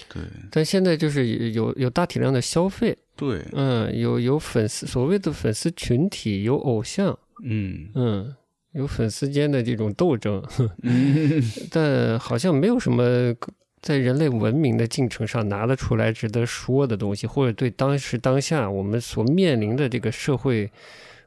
[0.08, 2.96] 对但现在就是有有大体量的消费。
[3.14, 8.34] 对，嗯，有有粉丝，所谓的粉丝群体，有偶像，嗯嗯，
[8.72, 10.42] 有粉丝间的这种斗争，
[10.82, 13.34] 嗯但好像没有什么
[13.82, 20.70] 在人类文明的进程上拿得出来值得说的东西，或者对当时当下我们所面临的这个社会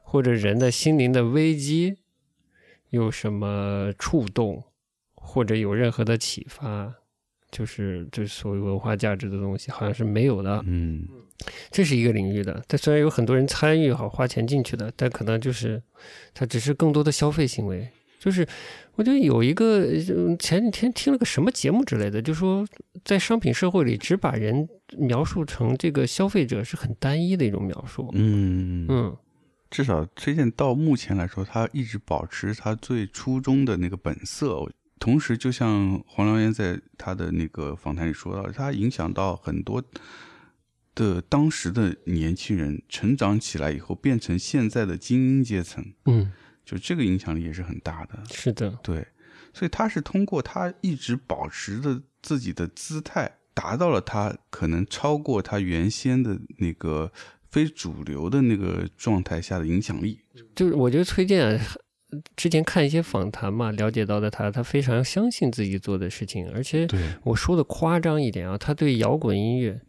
[0.02, 1.96] 或者人的心灵的危机
[2.90, 4.62] 有什么触动，
[5.14, 6.94] 或者有任何的启发，
[7.50, 10.62] 就是就是所谓文化价值的东西，好像是没有的。
[10.66, 11.06] 嗯
[11.70, 15.82] 这是一个领域的，但虽然有很多人参与好花钱进去的，但可能就是
[16.32, 17.86] 它只是更多的消费行为。
[18.18, 18.44] 就是
[18.94, 22.66] 我觉得有一个呃前几天听了个什么节目之类的，就说
[23.04, 24.66] 在商品社会里，只把人
[24.96, 28.10] 描述成这个消费者是很单一的一种描述。
[28.14, 29.16] 嗯嗯
[29.76, 34.66] 至少崔健到目前来说，他一直保持他最初衷的那个本色。
[34.98, 39.84] 同时，就像黄良源在他的那个访谈里说到，他影响到很多
[40.94, 46.32] 的当时的年轻人成长起来以后，变成现在的精英阶层，嗯，
[46.64, 48.18] 就这个影响力也是很大的。
[48.32, 49.06] 是的，对，
[49.52, 57.12] 所以他是通过他一直保持的自己的姿态，达到了他可能超过他原先的那个
[57.56, 60.18] 非主流的那个状态下的影响力。
[60.54, 61.58] 就是我觉得崔健啊
[62.36, 66.86] 之前看一些访谈嘛，了解到的他，他非常相信自己做的事情，而且，
[67.24, 69.80] 我说的夸张一点啊，他对摇滚音乐，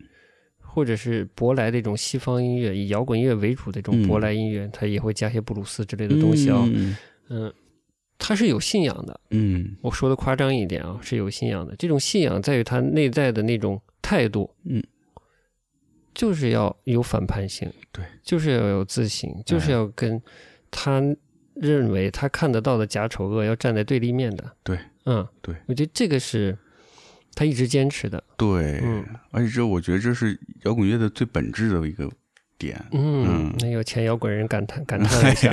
[0.59, 6.95] 或者是舶来的一种西方音乐，以摇滚乐为主的这种嗯舶来音乐，他也会加些布鲁斯之类的东西啊、嗯
[7.27, 7.53] 嗯，
[8.17, 9.19] 他是有信仰的。
[9.31, 11.75] 嗯我说的夸张一点啊，是有信仰的。
[11.75, 14.81] 这种信仰在于他内在的那种态度，嗯，
[16.17, 20.19] 就是要有反叛性，对，就是要有自省，就是要跟
[20.71, 20.99] 他
[21.53, 24.51] 认为他看得到的假丑恶要站在对立面的。
[24.63, 26.57] 对，嗯，对，我觉得这个是
[27.35, 28.23] 他一直坚持的。
[28.35, 32.09] 对，嗯而且这我觉得这是摇滚乐的最本质的一个
[32.57, 32.83] 点。
[32.93, 35.51] 嗯嗯，那有钱摇滚人感叹感叹了一下，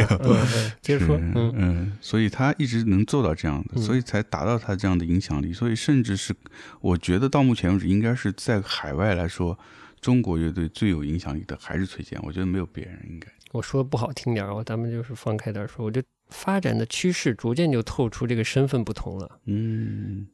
[0.81, 5.53] 接着说，嗯嗯，所以他一直能做到这样的，嗯所以才达到他这样的影响力。
[5.53, 6.35] 所以甚至是
[6.81, 9.59] 我觉得到目前为止，应该是在海外来说，
[10.05, 13.27] 中国乐队最有影响力的还是崔健，我觉得没有别人应该。
[13.53, 19.41] 我说的不好听点儿，我咱们就是放开点儿说，我觉得发展的趋势逐渐就透出这个身份不同了。
[19.47, 20.27] 嗯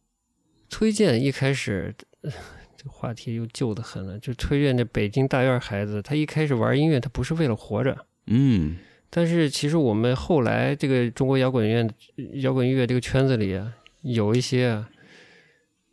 [0.69, 2.33] 崔健一开始，呃
[2.77, 4.19] 这话题又旧的很了。
[4.19, 7.97] 就崔健这北京大院孩子，他一开始玩音乐，他不是为了活着。
[8.27, 8.77] 嗯
[9.09, 11.89] 但是其实我们后来这个中国摇滚乐、
[12.41, 14.91] 摇滚乐这个圈子里啊，有一些啊，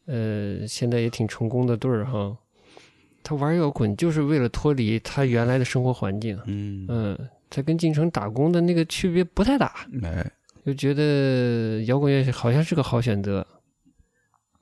[0.08, 2.36] 呃，现在也挺成功的队儿哈，
[3.28, 6.40] 他玩摇滚就是为了脱离他原来的生活环境。
[6.46, 9.86] 嗯嗯，他跟进城打工的那个区别不太大。
[10.02, 10.32] 哎
[10.66, 13.46] 就觉得摇滚乐好像是个好选择，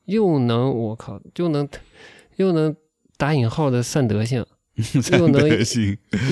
[0.05, 1.67] 又能我靠，又能
[2.37, 2.75] 又能
[3.17, 4.43] 打引号的散德性，
[5.17, 5.47] 又能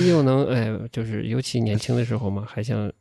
[0.08, 2.92] 又能哎，就是尤其年轻的时候嘛，还想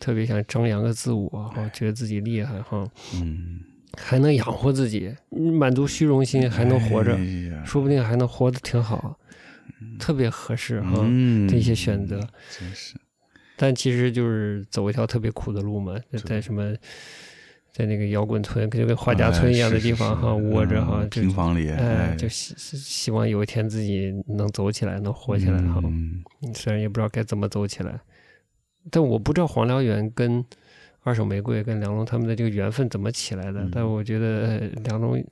[0.00, 3.60] 特别想张扬个自我哈，觉得自己厉害哈，嗯，
[3.96, 9.18] 还能养活自己，满足虚荣心，还能活着哎，说不定还能活得挺好。
[9.98, 10.92] 特别合适哈。
[11.02, 12.18] 嗯，这些选择
[12.50, 12.94] 真是，
[13.56, 16.74] 但其实就是走一条特别苦的路嘛，在在什么，
[17.72, 25.80] 在那个摇滚村，就跟画家村一样的地方哈，窝着哈，平房里，哎，就希希希望有一天自己能走起来，能活起来哈。
[25.84, 26.22] 嗯
[26.54, 28.00] 虽然也不知道该怎么走起来，
[28.90, 30.44] 但我不知道黄燎原跟
[31.04, 35.24] 二手玫瑰跟梁龙他们的这个缘分怎么起来的，嗯但我觉得呃梁龙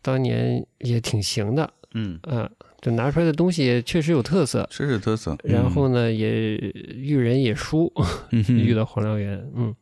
[0.00, 2.48] 当年也挺行的，嗯，啊，
[2.80, 4.68] 就拿出来的东西也确实有特色。
[4.70, 5.36] 确实有特色。
[5.42, 6.56] 然后呢，也
[6.94, 7.92] 遇人也疏，
[8.30, 9.74] 嗯哼遇到黄燎原，嗯，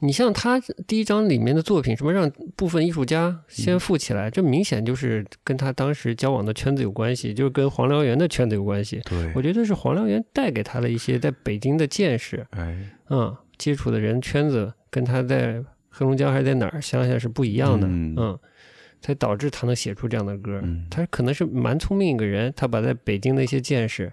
[0.00, 9.00] 你像他第一章里面的作品，什么让部分艺术家先富起来，这明显就是跟他当时交往的圈子有关系，就是跟黄燎原的圈子有关系。
[9.08, 12.76] 对，我觉得是黄燎原带给他的一些在北京的见识，哎，
[13.10, 18.14] 嗯，接触的人圈子跟他在黑龙江还是在哪儿乡下是不一样的，嗯。
[18.16, 18.38] 嗯，
[19.00, 20.60] 才导致他能写出这样的歌。
[20.62, 20.86] 嗯。
[20.90, 24.12] 他可能是蛮聪明一个人，他把在北京的一些见识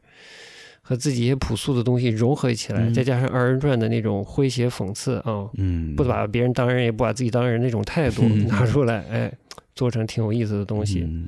[0.81, 2.93] 和自己一些朴素的东西融合起来，嗯。
[2.93, 8.47] 再加上二人转的那种诙谐讽刺啊、嗯，不把别人当人，也不把自己当人那种态度嗯。
[8.47, 9.31] 拿出来，哎，
[9.75, 11.01] 做成挺有意思的东西。
[11.01, 11.27] 嗯。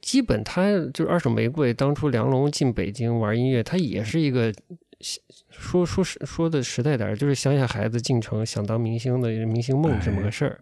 [0.00, 4.54] 基本他就是二手玫瑰，当初梁龙进北京玩音乐，他也是一个
[5.50, 10.60] 说说实说的实在点儿，就是乡下孩子进城想当明星的明星梦这么个事儿。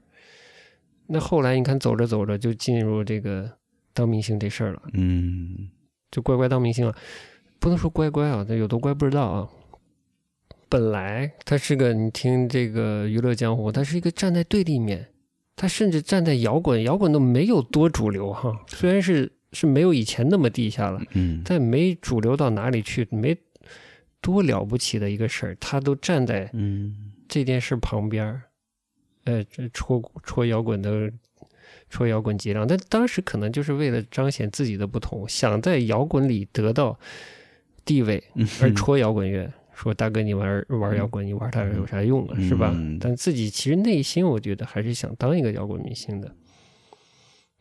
[1.07, 3.51] 那后来你看走着走着就进入这个
[3.93, 5.69] 当明星这事儿了，嗯
[6.11, 6.95] 就乖乖当明星了，
[7.59, 9.49] 不能说乖乖啊，这有多乖不知道啊。
[10.69, 15.07] 本来他是个，你听这个娱乐江湖，他是一个站在对立面，
[15.55, 23.37] 他甚至站在摇滚，摇滚都没有多主流哈，虽然是是没有以前那么地下了，嗯，但没主流到哪里去，没
[24.25, 28.43] 多了不起的一个事儿，他都站在嗯这件事旁边儿，
[29.25, 31.13] 呃，这戳戳摇滚的
[31.91, 36.99] 戳摇滚脊梁，但当时可能就是为了彰显自己的不同，想在摇滚里得到
[37.85, 39.53] 地位嗯 而戳摇滚乐。
[39.75, 42.41] 说大哥，你玩玩摇滚，你玩它有啥用啊？
[42.41, 42.97] 是吧嗯？
[43.01, 46.33] 但自己其实内心，我觉得还是想当一个摇滚明星的。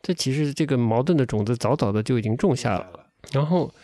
[0.00, 3.74] 这其实这个矛盾的种子早早的就已经种下了，然后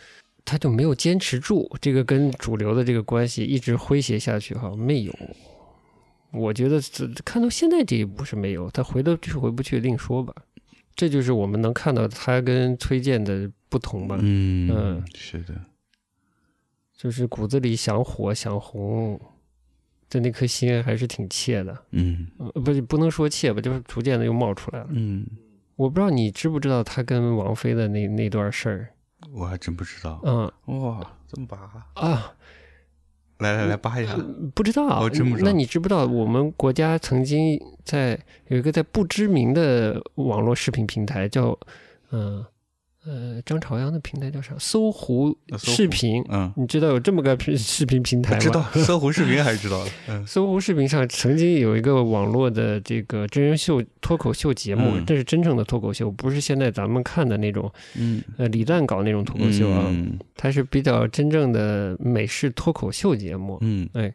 [0.43, 5.13] 他就没有坚持住，这个跟主流的这个关系一直诙谐下去哈，没有。
[6.31, 10.33] 我觉得这看到现在这一步是没有，他回得去回不去另说吧。
[10.95, 15.55] 这就是我们能看到他跟崔健的不同吧，嗯嗯是的，
[16.95, 19.19] 就是骨子里想火想红
[20.09, 24.87] 的那颗心还是挺怯的，嗯呃，不是不能说怯吧，就是逐渐的又冒出来了。
[24.91, 25.25] 嗯，
[25.75, 28.89] 我不知道你知不知道他跟王菲的那那段事儿，
[29.33, 30.19] 我还真不知道。
[30.23, 31.57] 嗯哇，这么拔？
[31.93, 32.33] 啊，
[33.39, 34.15] 来来来，扒一下。
[34.53, 41.57] 不知道，我真不知道那你知不知道我们国家曾经在有一个在不知名的网络视频平台叫，
[42.09, 42.47] 嗯呃
[43.43, 44.53] 张朝阳的平台叫啥？
[44.59, 46.23] 搜狐视频。
[46.29, 48.39] 嗯，你知道有这么个视视频平台吗？
[48.39, 49.91] 知道， 搜狐视频还是知道的。
[50.07, 64.13] 嗯搜狐视频上曾经有一个网络的这个真人秀脱口秀节目，嗯这是真正的脱口秀，不是现在咱们看的那种嗯，呃李诞搞那种脱口秀啊，嗯它是比较真正的美式脱口秀节目，嗯哎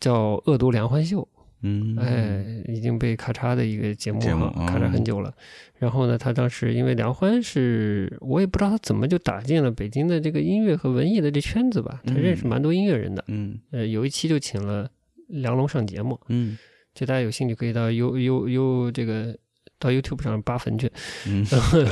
[0.00, 1.20] 叫《恶毒梁欢秀》。
[1.62, 5.34] 嗯，哎，已经被咔嚓的一个节目节目哈，咔嚓哦很久了。
[5.78, 13.24] 然后呢，他当时因为梁欢是我也不知道他怎么就打进了北京的这个音乐和文艺的这圈子吧，他认识嗯蛮多音乐人的。
[13.28, 14.88] 嗯呃，有一期就请了
[15.26, 16.56] 梁龙上节目，嗯
[16.94, 19.36] 这大家有兴趣可以到 U U U 这个
[19.78, 20.90] 到 YouTube 上扒坟去
[21.28, 21.46] 嗯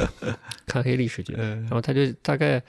[0.67, 1.35] 看黑历史去。
[1.39, 2.61] 嗯然后他就大概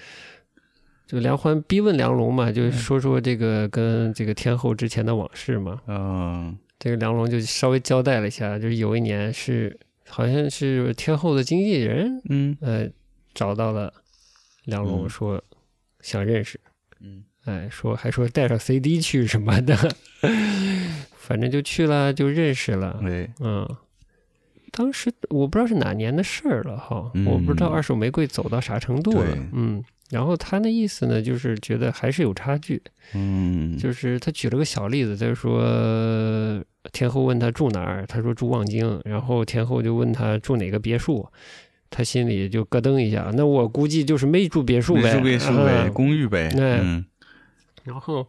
[1.08, 5.82] 就梁欢逼问梁龙嘛，就是说说这个跟这个天后之前的往事嘛。
[5.88, 12.57] 嗯这个梁龙就稍微交代了一下，就是有一年是好像是天后的经纪人，嗯。
[12.61, 12.88] 呃，
[13.34, 13.91] 找到了
[14.65, 15.09] 梁龙嗯。
[15.09, 15.43] 说
[16.01, 16.59] 想认识，
[17.01, 17.23] 嗯。
[17.45, 19.75] 哎，说还说带上 CD 去什么的，
[21.17, 22.99] 反正就去了，就认识了。
[23.03, 23.34] 哎。
[23.39, 23.67] 嗯，
[24.71, 27.67] 当时我不知道是哪年的事儿了哈，嗯我不知道。
[27.69, 29.38] 二手玫瑰走到啥程度了。
[29.53, 32.82] 嗯，然后他那意思呢，就是觉得还是有差距，
[33.14, 41.28] 嗯就是他举了个小例子，他就说天后问他住哪儿，他说住望京，然后天后就问他住哪个别墅。
[41.89, 46.49] 他心里就咯噔一下，那我估计就是没住别墅呗，住别墅呗，啊公寓呗。
[46.49, 47.05] 对嗯
[47.86, 48.28] 然后，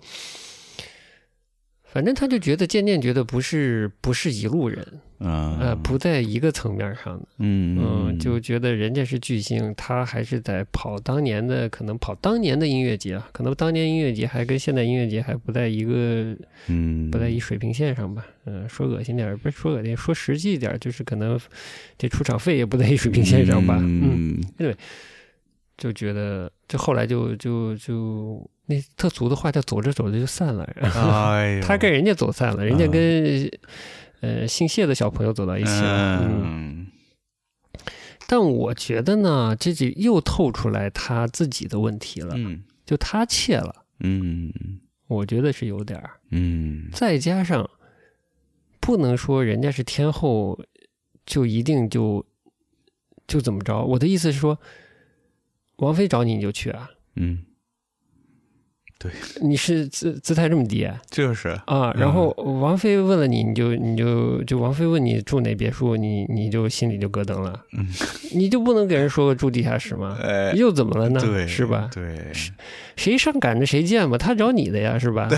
[1.91, 4.87] 反正他就觉得渐渐觉得不是不是一路人，
[5.21, 5.59] 嗯。
[5.59, 16.37] 呃，不在一个层面上的，嗯嗯，就觉得人家是巨星，他还是在跑当年的，可能跑当年的音乐节啊，可能当年音乐节还跟现在音乐节还不在一个
[16.67, 17.11] 嗯。
[17.11, 21.41] 不在一水平线上吧，嗯、说恶心点儿不是说恶心，说实际点儿，就是可能
[21.97, 24.39] 这出场费也不在一水平线上吧，嗯。
[24.59, 24.77] 嗯
[25.79, 30.69] 就觉得，就后来就就就那特俗的话叫走着走着就散了，
[31.67, 33.51] 他跟人家走散了，人家啊跟、
[34.21, 36.19] 呃姓谢的小朋友走到一起了。
[36.23, 36.87] 嗯，嗯
[38.27, 44.53] 但我觉得呢，这就又透出来他自己的问题了，嗯就他怯了，嗯
[45.07, 46.11] 我觉得是有点儿。
[46.31, 47.69] 嗯再加上
[48.81, 50.61] 不能说人家是天后，
[51.25, 52.27] 就一定就
[53.27, 53.83] 就怎么着。
[53.83, 54.59] 我的意思是说，
[55.77, 56.91] 王菲找你你就去啊？
[57.17, 57.45] 嗯，
[59.41, 61.01] 你是姿姿态这么低啊？
[61.11, 62.31] 就是啊然后
[62.61, 67.87] 王菲问了你，你就你就就王菲问你住哪别墅，你你就心里就咯噔了，嗯
[68.35, 70.19] 你就不能给人说个住地下室吗？
[70.23, 71.21] 哎，又怎么了呢？
[71.25, 71.89] 对，是吧？
[71.95, 72.33] 对，
[72.97, 75.29] 谁上赶着谁见嘛，他找你的呀，是吧？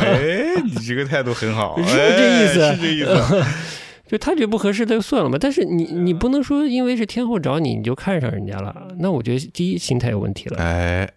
[0.00, 3.44] 哎，你这个态度很好， 是这意思哎是这意思，
[4.08, 5.36] 就他觉得不合适，他就算了嘛。
[5.40, 8.88] 但是你你不能说因为是天后找你，你就看上人家了。
[8.98, 11.08] 那我觉得第一心态有问题了，哎，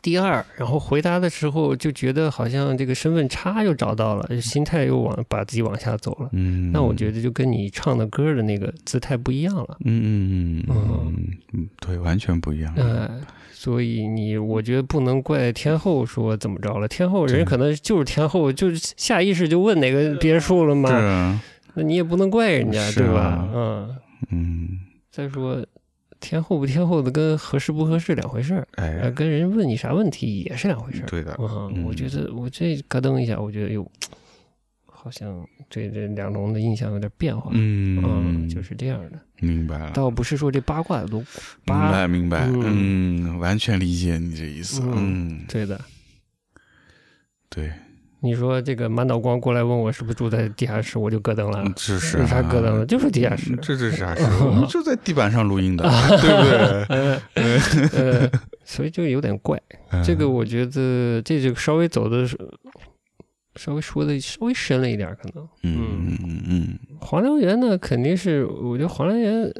[0.00, 6.28] 第二，然后回答的时候就觉得好像这个身份差又找到了，心态又往把自己往下走了。
[6.32, 9.76] 嗯，那我觉得就跟你唱的歌的那个姿态不一样了。
[9.84, 13.20] 嗯嗯嗯嗯，对，完全不一样，呃，
[13.52, 21.38] 所以你我觉得不能怪天后说怎么着了，天后人可能就是天后，就是下意识就问哪个别墅了嘛，是，
[21.74, 23.20] 那你也不能怪人家，是对吧？
[23.20, 23.48] 啊？
[23.54, 23.96] 嗯，
[24.30, 24.68] 嗯，
[25.10, 25.64] 再说
[26.22, 31.06] 天后不天后的跟合适不合适两回事儿，呃，哎，跟人问你啥问题也是两回事儿。
[31.06, 33.84] 对的，嗯，我嗯觉得我这咯噔一下，我觉得哟，
[34.86, 37.50] 好像对这两龙的印象有点变化。
[37.52, 39.18] 嗯，就是这样的。
[39.40, 39.90] 明白了。
[39.90, 41.18] 倒不是说这八卦有多
[41.66, 45.80] 明，白明白，嗯嗯，完全理解你这意思，嗯，对的。
[47.50, 47.70] 对，
[48.22, 51.64] 你说这个满脑光过来问我是不是住在地下室，我就咯噔了。
[51.74, 52.86] 这是有啥啊咯噔了？
[52.86, 53.56] 就是地下室。
[53.56, 54.22] 这这是啥 事？
[54.44, 55.82] 我们就在地板上录音的，
[56.20, 56.42] 对不
[57.34, 58.30] 对？
[58.64, 59.60] 所以就有点怪。
[60.04, 62.24] 这个我觉得这就稍微走的
[63.56, 65.46] 稍微说的稍微深了一点，可能。
[65.64, 69.52] 嗯嗯嗯黄良源呢，肯定是我觉得黄良源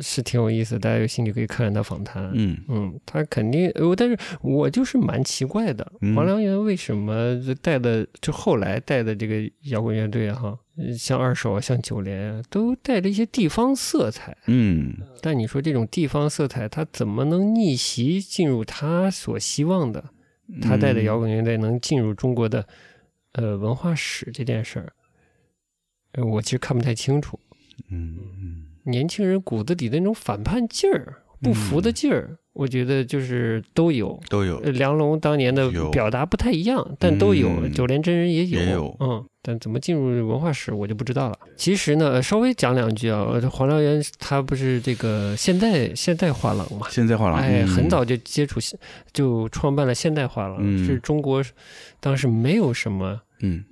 [0.00, 2.30] 是挺有意思，大家有兴趣可以看看他访谈。
[2.34, 14.36] 嗯嗯，他肯定，呃，但是我就是蛮奇怪的，嗯黄良源为什么这带的，就后来带的这个摇滚乐队啊哈，呃像二手啊，像九连啊，都带着一些地方色彩。
[14.46, 20.04] 嗯但你说这种地方色彩，他怎么能逆袭进入他所希望的？
[20.48, 22.66] 嗯，他带的摇滚乐队能进入中国的
[23.32, 24.92] 呃文化史这件事儿，
[26.12, 27.38] 呃我其实看不太清楚。
[27.90, 34.18] 嗯嗯年轻人骨子里的那种反叛劲儿、不服的劲儿，我觉得就是都有。
[34.28, 34.58] 都有。
[34.58, 37.48] 呃，梁龙当年的表达不太一样，但都有。
[37.48, 37.72] 嗯。
[37.72, 38.96] 九连真人也有，也有。
[39.00, 41.38] 嗯，但怎么进入文化史我就不知道了。
[41.56, 47.68] 其实呢，呃稍微讲两句啊，呃黄燎原他不是这个现代现代画廊嘛，现代画廊，哎，嗯。
[47.68, 48.78] 很早就接触现，
[49.12, 50.84] 就创办了现代画廊，嗯。
[50.84, 51.42] 是中国
[52.00, 53.64] 当时没有什么嗯。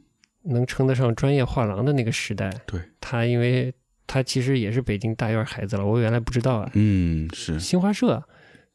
[0.48, 2.48] 能称得上专业画廊的那个时代。
[2.66, 3.74] 对，他因为
[4.06, 6.70] 他其实也是北京大院孩子了，我原来不知道啊。
[6.74, 8.22] 嗯是新华社，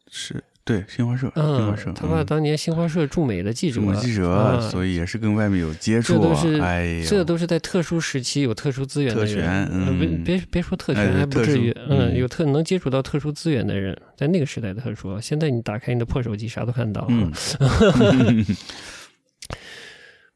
[0.10, 15.20] 是，对新华社，新嗯华社，，他爸嗯当年新华社驻美的记者，记者，啊所以也是跟外面有接触这都是，哎呀，这都是在特殊时期有特殊资源的人，特权呃别嗯别别说特哎权，还不至于嗯，嗯有特能接触到特殊资源的人，在那个时代的特殊。
[15.20, 17.06] 现在你打开你的破手机，啥都看到。
[17.10, 17.32] 嗯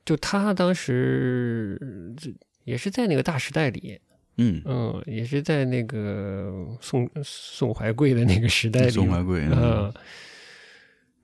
[0.05, 1.79] 就他当时
[2.15, 2.31] 这
[2.63, 3.99] 也是在那个大时代里，
[4.37, 9.91] 嗯，嗯，也是在那个宋宋怀贵的那个时代里，宋怀贵，嗯，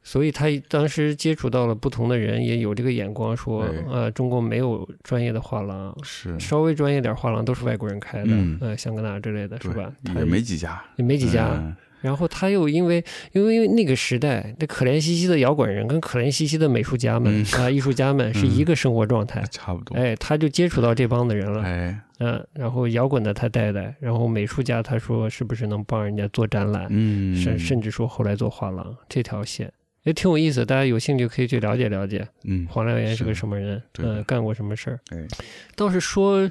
[0.03, 3.83] 所以他当时接触到了不同的人，也有这个眼光说，对。
[3.89, 6.39] 呃，中国没有专业的画廊，是。
[6.39, 8.57] 稍微专业点画廊都是外国人开的，嗯。
[8.61, 9.93] 呃，香格纳之类的是吧？
[10.15, 11.49] 也没几家，也没几家。
[11.53, 19.43] 嗯然后他又因为因为那个时代，那可怜兮兮的摇滚人跟可怜兮兮的美术家们啊、艺术家们是一个生活状态。
[19.51, 29.71] 差不多，哎，他就接触到这帮的人了，哎，嗯，然后摇滚的他带带，然后美术家他说是不是能帮人家做展览，嗯，甚甚至说后来做画廊这条线，
[30.03, 34.99] 也挺有意思，大家有兴趣可以去了解了解嗯，黄良源是个什么人，嗯呃，干过什么事儿。
[35.11, 35.27] 哎，
[35.75, 36.49] 倒是说，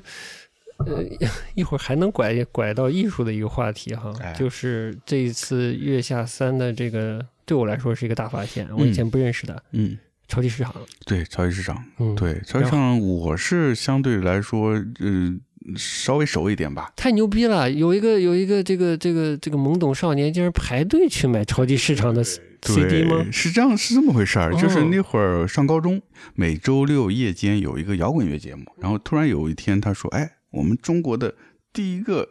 [0.86, 1.04] 呃，
[1.54, 9.96] 一会儿还能拐拐到艺术的一个话题哈，哎就是这一次月下三的这个对我来说是一个大发现，我以前不认识的嗯，
[10.28, 10.74] 超级市场，
[11.04, 15.34] 对，超级市场，嗯，，对，超级市场我是相对来说，呃，
[15.76, 17.70] 稍微熟一点吧，太牛逼了！
[17.70, 22.24] 有一个有一个这个这个这个懵懂少年竟然排队去买超级市场的
[22.62, 23.26] CD 吗？
[23.30, 24.52] 是这样，是这么回事儿。
[24.54, 26.00] 哦就是那会儿上高中，
[26.34, 31.34] 每周六夜间有一个摇滚乐节目，然后突然有一天他说：“哎，我们中国的
[31.72, 32.28] 第一个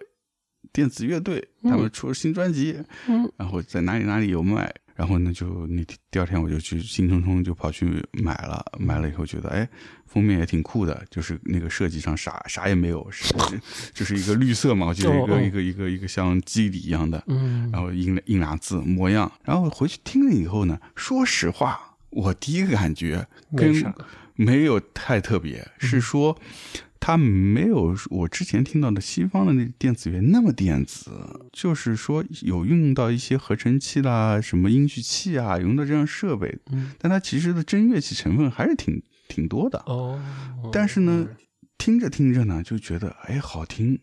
[0.72, 3.32] 电子乐队，他们出了新专辑，嗯。
[3.38, 9.66] 然后在哪里哪里有卖。”然后呢，就那天第二天我就去兴冲冲就跑去买了，买了以后觉得哎，
[10.06, 13.34] 封面也挺酷的，就是那个设计上啥啥也没有，是
[13.96, 15.24] 就是一个绿色嘛，就是一哦。
[15.24, 17.70] 哦个一个一个一个像肌理一样的，嗯。
[17.72, 23.74] 然后印了印俩字模样，然后回去听了以后呢，说实话，我第一个感觉跟
[24.36, 26.38] 没有太特别，是说
[27.00, 31.12] 它没有我之前听到的西方的那电子乐那么电子，
[31.52, 36.92] 就是说有运用到一些合成器啦、什么音序器啊，用到这样设备，嗯。
[36.98, 39.80] 但它其实的真乐器成分还是挺挺多的。
[39.86, 40.20] 哦，
[40.74, 41.28] 但是呢，
[41.78, 43.98] 听着听着呢，就觉得哎好听，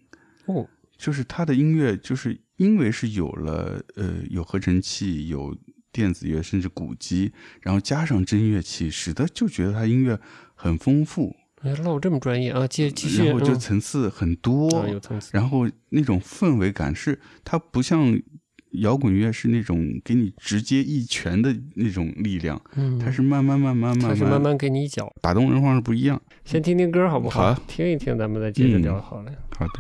[0.46, 0.66] 哦，
[0.96, 5.56] 就是它的音乐，就是因为是有了呃有合成器，有
[5.92, 10.18] 电子乐，甚至鼓机，然后加上真乐器，使得就觉得它音乐
[10.54, 11.45] 很丰富，哎
[11.82, 18.18] 唠这么专业啊，接继续，然后就嗯层次很多，啊有层次，然后那种氛围感是它不像
[18.82, 25.10] 摇滚乐是那种给你直接一拳的那种力量，嗯，它是慢慢慢慢慢它是慢慢给你一脚。
[25.22, 26.20] 打动人方式不一样。
[26.44, 27.40] 先听听歌好不好？
[27.40, 29.32] 好啊听一听，咱们再接着嗯聊好了。
[29.56, 29.72] 好的。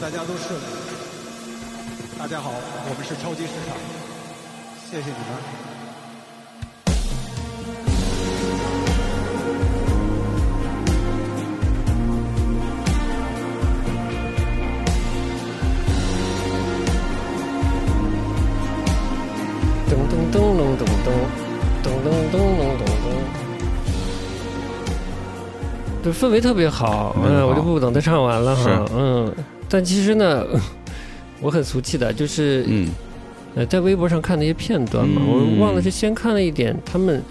[0.00, 0.54] 大家都是。
[2.18, 3.74] 大家好我们是超级市场。
[4.90, 5.26] 谢谢你们。
[19.88, 21.08] 噔噔噔噔噔噔
[21.82, 22.36] 噔噔噔噔
[22.76, 23.06] 噔噔
[26.04, 29.55] 这氛围特别好嗯我就不等他唱完了哈嗯。
[29.68, 30.44] 但其实呢，
[31.40, 32.88] 我很俗气的，就是嗯
[33.54, 37.22] 呃，在微博上看那些片段嘛，嗯我忘了是先看了一点他们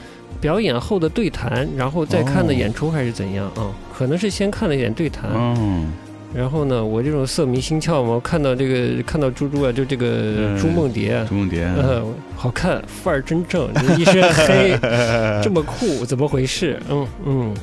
[0.42, 3.72] 表演后的对谈，然后再看的哦演出还是怎样啊？
[3.96, 5.92] 可能是先看了一点对谈，嗯，
[6.34, 10.08] 然后呢，我这种色迷心窍嘛，我看到这个看到猪猪啊，就这个
[10.38, 12.04] 嗯朱梦蝶啊，朱梦蝶，呃，
[12.36, 14.78] 好看，范儿真正，一身黑，
[15.42, 16.80] 这么酷，怎么回事？
[16.90, 17.54] 嗯嗯。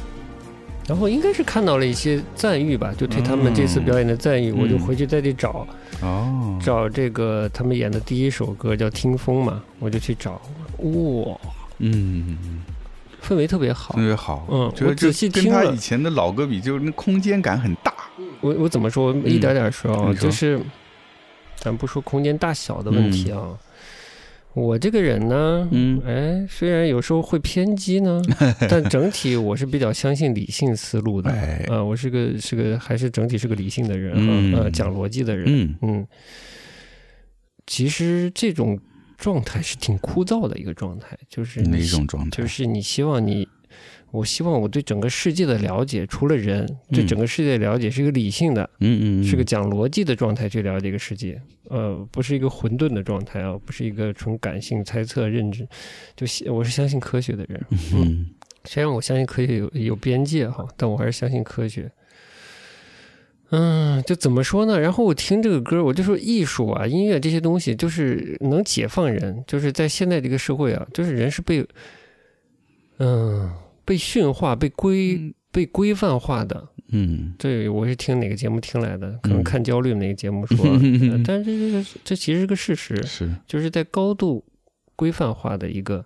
[0.89, 4.59] 然后应该是看到了一些赞誉吧，就对他们这次表演的赞誉，嗯。
[4.59, 5.66] 我就回去再去找
[6.01, 10.33] 哦，找这个他们演的第一首歌叫《听风》嘛，我就去找，
[10.78, 11.39] 哇，
[11.78, 12.37] 嗯，
[13.22, 13.95] 氛围特别好。
[13.95, 14.01] 特。
[14.01, 15.64] 别好，嗯我仔细跟听了。
[15.64, 17.95] 他以前的老歌比，就是那空间感很大，
[18.41, 19.12] 我我怎么说？
[19.12, 20.61] 我一点点说啊，嗯就是
[21.57, 23.41] 咱不说空间大小的问题啊。
[24.55, 28.20] 我这个人呢，嗯哎，虽然有时候会偏激呢，
[28.68, 31.30] 但整体我是比较相信理性思路的。
[31.30, 35.44] 哎啊，我是个是个还是整体是个理性的人嗯啊，呃，讲逻辑的人。
[35.48, 36.07] 嗯嗯，
[37.66, 38.78] 其实这种
[39.16, 42.42] 状态是挺枯燥的一个状态，就是哪种状态？
[42.42, 43.48] 就是你希望你，
[44.12, 55.66] 我希望我对整个世界的了解，除了人，对嗯整个世界的了解是一个理性的，嗯嗯，是个讲逻辑的状态去了解这个世界，呃，不是一个混沌的状态啊，不是一个纯感性猜测认知，
[56.14, 57.60] 就信我是相信科学的人，
[57.94, 58.30] 嗯
[58.64, 61.90] 虽然我相信科学有有边界哈，但我还是相信科学。
[63.54, 64.80] 嗯，就怎么说呢？
[64.80, 69.44] 然后我听这个歌，我就说艺术啊、音乐这些东西，就是能解放人。
[69.46, 71.62] 就是在现在这个社会啊，就是人是被，
[72.98, 73.52] 嗯，
[73.85, 76.68] 被驯化、被规、被规范化的。
[76.95, 79.18] 嗯对我是听哪个节目听来的？
[79.22, 84.45] 可能嗯看焦虑哪个节目说，嗯 但是这这这其实是个事实，是就是在高度
[84.95, 86.05] 规范化的一个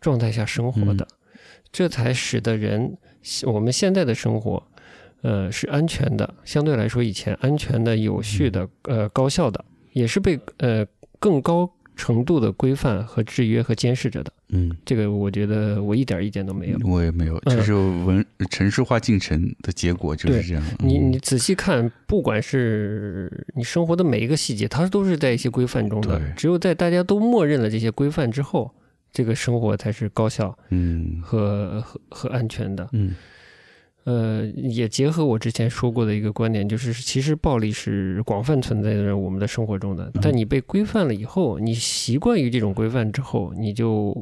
[0.00, 1.08] 状态下生活的，
[1.72, 2.96] 这才使得人
[3.42, 4.62] 我们现在的生活，
[5.22, 10.86] 呃，是安全的，相对来说以前安全的、有序的、呃高效的，也是被呃
[11.18, 14.32] 更高程度的规范和制约和监视着的。
[14.52, 16.78] 嗯，这个我觉得我一点意见都没有。
[16.84, 20.62] 我也没有，就是文城市化进程的结果，就是这样。
[20.78, 26.20] 你嗯你仔细看，不管是你生活的每一个细节，它都是在一些规范中的。
[26.36, 28.74] 只有在大家都默认了这些规范之后，
[29.12, 32.88] 这个生活才是高效嗯和和和安全的。
[32.92, 33.14] 嗯
[34.10, 40.10] 呃，也结合我之前说过的一个观点，就是其实暴力是广泛存在在我们的生活中的。
[40.20, 44.12] 但你被规范了以后，你习惯于这种规范之后，你就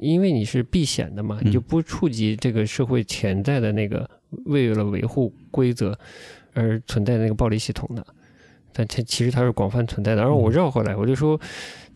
[0.00, 4.08] 因为你是避险的嘛，你就不触及这个社会潜在的那个
[4.46, 5.96] 为了维护规则
[6.52, 8.04] 而存在的那个暴力系统的。
[8.72, 10.22] 但它其实它是广泛存在的。
[10.22, 11.40] 然后我绕回来，我就说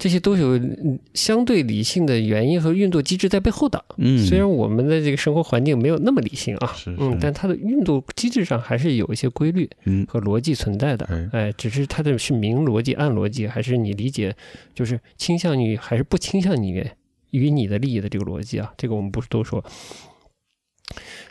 [0.01, 3.85] 这些都有嗯相对理性的原因和运作机制在背后的。
[3.99, 11.05] 嗯，虽然我们的这个生活环境没有那么理性啊，是是嗯，但它的运作机制上还是有一些规律嗯和逻辑存在的。
[11.05, 14.35] 哎哎，只是它的是明逻辑、暗逻辑，还是你理解
[14.75, 16.91] 就是倾向于还是不倾向于
[17.33, 18.73] 与你的利益的这个逻辑啊？
[18.79, 19.63] 这个我们不是都说。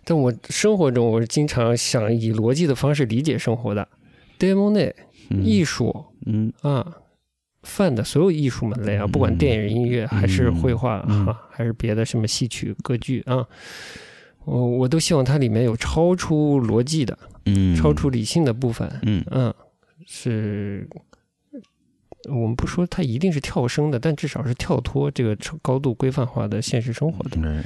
[0.05, 3.87] 但我生活中，我是经常想以逻辑的方式理解生活的。
[4.37, 4.93] d e m o n
[5.31, 6.95] 嗯艺术嗯啊，
[7.63, 13.45] 泛的所有艺术门类啊，嗯不管电影、音乐还是绘画嗯啊，还是别的什么戏曲、歌剧啊，
[14.45, 18.89] 我我都希望它里面有超出逻辑的、嗯超出理性的部分。
[19.03, 19.53] 嗯嗯，
[20.05, 20.87] 是
[22.29, 27.63] 我们不说它一定是跳升的，但至少是跳脱这个高度规范化的现实生活的。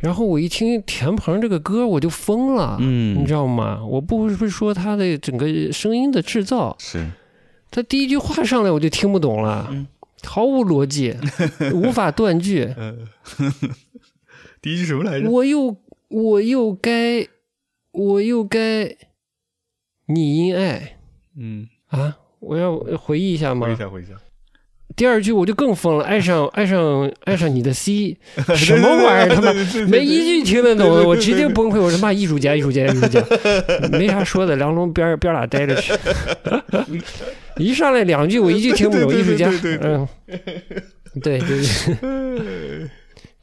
[0.00, 2.76] 然后我一听田鹏这个歌，我就疯了。
[2.78, 3.84] 嗯你知道吗？
[3.84, 7.04] 我不是说他的整个声音的制造，是
[7.70, 9.86] 他第一句话上来我就听不懂了，嗯
[10.24, 11.14] 毫无逻辑，
[11.72, 12.74] 无法断句。
[14.60, 15.30] 第一句什么来着？
[15.30, 15.76] 我又
[16.08, 17.28] 我又该
[17.92, 18.96] 我又该
[20.06, 20.98] 你因爱
[21.36, 22.18] 嗯，啊！
[22.40, 23.74] 我要回忆一下吗回忆？
[23.74, 24.14] 一下回忆一下。
[24.98, 28.16] 第二句我就更疯了，爱上 爱上爱上你的 C，
[28.56, 29.34] 什么玩意儿？
[29.34, 29.52] 他妈
[29.86, 31.80] 没一句听得懂的，我直接崩溃。
[31.80, 33.24] 我说妈，艺术家，艺术家，艺术家，
[33.92, 34.56] 没啥说的。
[34.56, 35.92] 梁龙边儿边儿哪待着去？
[37.58, 39.48] 一上来两句我一句听不懂，艺术家，
[39.82, 40.06] 嗯，
[41.22, 42.90] 对对对。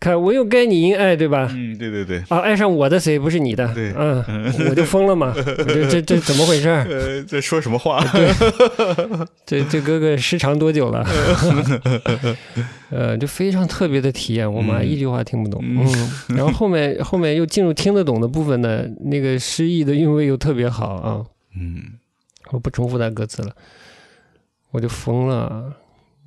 [0.06, 1.50] 看我又该你因爱，对吧？
[1.52, 3.68] 嗯，对对对，啊，爱上我的谁不是你的？
[3.74, 4.24] 对嗯，
[4.70, 5.34] 我就疯了嘛！
[5.66, 6.86] 这这这怎么回事儿？
[6.88, 8.00] 呃，在说什么话？
[8.14, 11.04] 对这这哥哥失常多久了？
[12.92, 15.60] 呃，就非常特别的体验，我妈嗯一句话听不懂。
[15.64, 21.26] 嗯，然后后面后面又进入听得懂的部分呢，那个诗意的韵味又特别好啊。
[21.58, 21.82] 嗯
[22.52, 23.52] 我不重复他歌词了，
[24.70, 25.74] 我就疯了，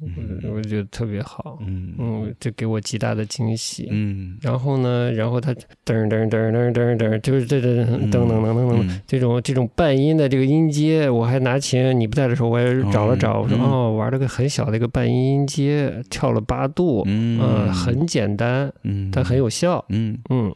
[0.01, 1.59] 我我觉得特别好。
[1.61, 3.88] 嗯嗯，这给我极大的惊喜。
[3.90, 4.38] 嗯。
[4.40, 5.53] 然后呢，然后他
[5.84, 13.61] 噔噔噔噔噔噔，就是这这噔噔噔噔噔嗯这种这种半音的这个音阶，我还拿琴，你不在的时候我也找了找，我说嗯。
[13.61, 20.18] 哦，玩了个很小的一个半音音阶，跳了八度，嗯嗯，很简单，嗯，但很有效，嗯。
[20.30, 20.55] 嗯。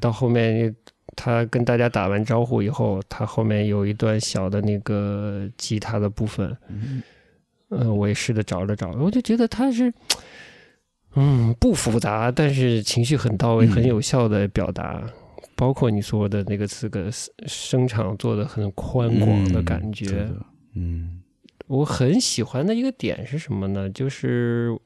[0.00, 0.74] 到后面
[1.16, 7.02] 他跟大家打完招呼以后，他后面有一段小的那个吉他的部分，嗯
[7.78, 9.92] 嗯，我也试着找了找，我就觉得他是，
[11.14, 15.02] 嗯，不复杂，但是情绪很到位，嗯很有效的表达。
[15.56, 17.08] 包括你说的那个词个
[17.46, 20.28] 声场做的很宽广的感觉，
[20.74, 21.20] 嗯
[21.68, 23.88] 我很喜欢的一个点是什么呢？
[23.90, 24.76] 就是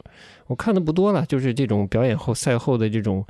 [0.45, 3.25] 我看的不多了，就是这种表演后赛后的这种，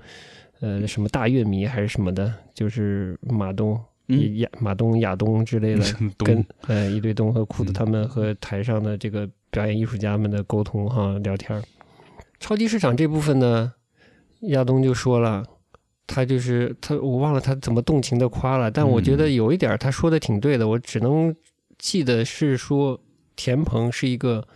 [0.60, 3.80] 呃，什么大乐迷还是什么的，就是马东、
[4.10, 5.86] 嗯亚马东、亚东之类的，
[6.20, 11.64] 跟呃一堆东和裤子嗯他们和台上的这个表演艺术家们的沟通哈聊天儿。
[12.40, 13.74] 超级市场这部分呢，
[14.42, 15.44] 亚东就说了。
[16.12, 21.36] 他就是他，我忘了他怎么动情的夸了，但我觉得嗯有一点儿他说的挺对的，我只能
[21.78, 23.00] 记得是说
[23.36, 24.48] 田鹏是一个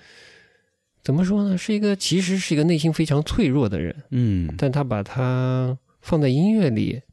[1.03, 1.55] 怎么说呢？
[1.55, 7.03] 是一个其实是一个内心非常脆弱的人，嗯但他把他放在音乐里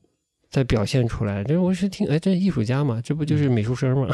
[0.50, 1.44] 再表现出来。
[1.44, 4.08] 这我是听，哎，这艺术家嘛，这不就是美术生吗？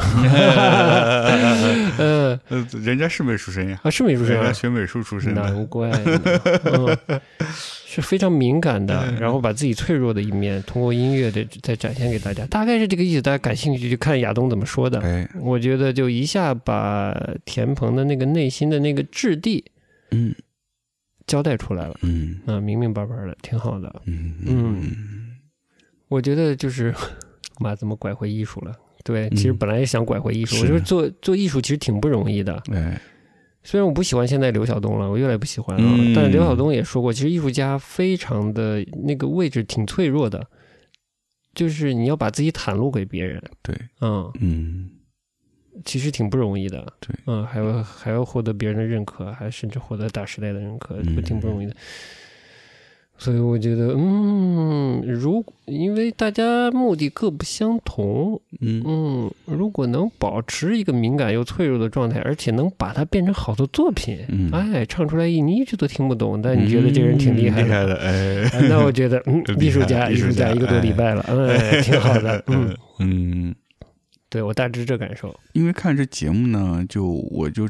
[1.97, 6.21] 嗯 呃，人家是美术生呀，啊，是美术生啊，人家学美术出身的，难怪呢，
[6.65, 7.19] 嗯，
[7.87, 13.21] 是非常敏感的，然后把自己脆弱的一面通过音乐的再展现给大家，大概是这个意思。
[13.21, 14.99] 大家感兴趣就看亚东怎么说的。
[15.01, 19.65] 哎，我觉得就一下把田鹏的那个内心的那个质地
[20.11, 20.35] 嗯
[21.25, 24.01] 交代出来了，嗯啊，明明白白的，挺好的。
[24.05, 25.26] 嗯嗯
[26.09, 26.93] 我觉得就是，
[27.59, 28.73] 妈怎么拐回艺术了？
[29.03, 32.61] 对，其实嗯本来也想拐回艺术，是我觉得做做艺术其实挺不容易的。
[32.71, 32.99] 哎，
[33.63, 40.45] 虽然我不喜欢现在刘晓东了，我越来越不喜欢了，嗯但是刘晓东也说过，其实艺术家非常的那个位置挺脆弱的，
[41.55, 44.89] 就是你要把自己袒露给别人，对，嗯，嗯
[45.85, 51.75] 其实挺不容易的，对，嗯，还要还要获得别人的认可，还甚至获得大时代的认可，嗯挺不容易的。
[53.19, 58.83] 所以我觉得，嗯，如因为大家目的各不相同，嗯。
[58.85, 64.51] 嗯，如果能保持一个敏感又脆弱的状态，而且能把它变成好的作品，嗯。
[64.51, 73.55] 哎，唱出来一你一句都听不懂，但你觉得这人挺厉害的，厉害的，哎，哎那我觉得，嗯， 艺术家，艺术家艺术家一个多礼拜了，哎，挺好的， 嗯，嗯，
[74.29, 77.67] 对我大致这感受，因为看这节目呢，就我就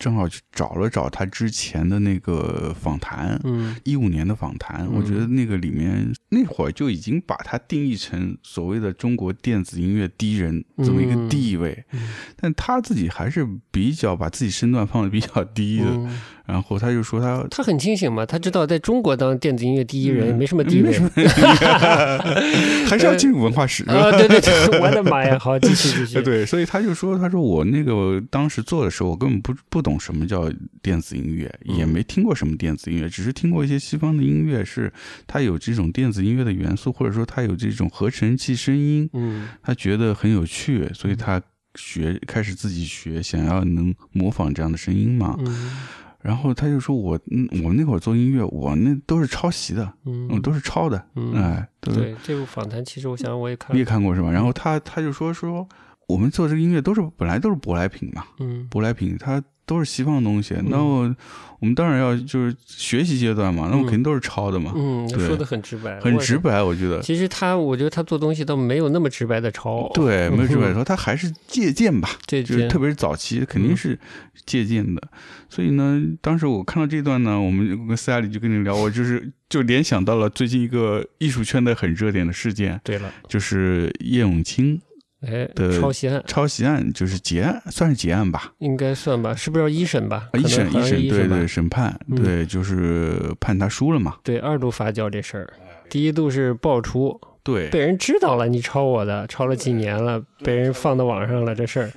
[0.00, 3.76] 正好去找了找他之前的那个访谈，嗯。
[3.84, 4.94] 一五年的访谈，嗯。
[4.94, 12.00] 我觉得那个里面那会儿就已经把他定义成所谓的中国电子音乐第一人这么一个地位，嗯。
[12.36, 20.92] 但他自己还是比较把自己身段放的比较低的，嗯，然后他就说他他很清醒嘛，他知道在中国当电子音乐第一人嗯没什么地位
[22.86, 23.84] 还是要进入文化史。
[23.84, 30.50] 啊，对对对，我的妈呀，好，继续继续， 对，所以他就说：“他说我那个当时做的时候，我根本不不懂什么叫
[30.82, 31.76] 电子音乐，嗯。
[31.76, 34.92] 也没听过什么电子音乐，只是听过一些西方的音乐，是
[35.26, 39.48] 它有这种电子音乐的元素，或者说它有这种合成器声音，嗯。
[39.62, 41.40] 他觉得很有趣，所以他
[41.74, 45.36] 学开始自己学，想要能模仿这样的声音嘛。
[45.38, 45.76] 嗯
[46.22, 54.30] 然后他就说我，嗯，我那会儿做音乐，我那都是抄袭的，嗯，嗯，都是抄的，嗯哎，都对，这部访谈其实我想我也看你也，看过是吧？
[54.30, 55.66] 然后他他就说说
[56.08, 60.66] 我们做这个音乐都是本来都是舶来品嘛，嗯舶来品它都是西方的东西，嗯。
[60.68, 61.14] 那我
[61.60, 66.38] 我们当然要就是学习阶段嘛，那我嗯肯定都是抄的嘛，嗯，说的很直白，很直。
[66.38, 67.02] 白，我觉得。
[67.02, 73.98] 其实他，我觉得他做东西倒没有那么直白的抄，对，没有直白嗯说，他还是借鉴吧，这这就是特别是早期肯嗯定是
[74.46, 75.02] 借鉴的。
[75.50, 84.80] 所以呢，当时我看到这段呢，我们跟斯嘉丽就跟你聊，我就是就联想到了最近一个艺术圈的很热点的事件，对了，就是叶永青
[85.20, 88.52] 哎，的抄袭案抄袭案，就是结案，算是结案吧。
[88.58, 89.34] 应该算吧？
[89.34, 90.28] 是不是要一审吧？
[90.32, 94.16] 啊，一审可能好像是审对对审判嗯对，就是判他输了嘛。
[94.22, 95.52] 对二度发酵这事儿，
[95.90, 101.90] 第一度是爆出，对被人知道了你抄我的，抄了几年了，被人放到网上了这事儿。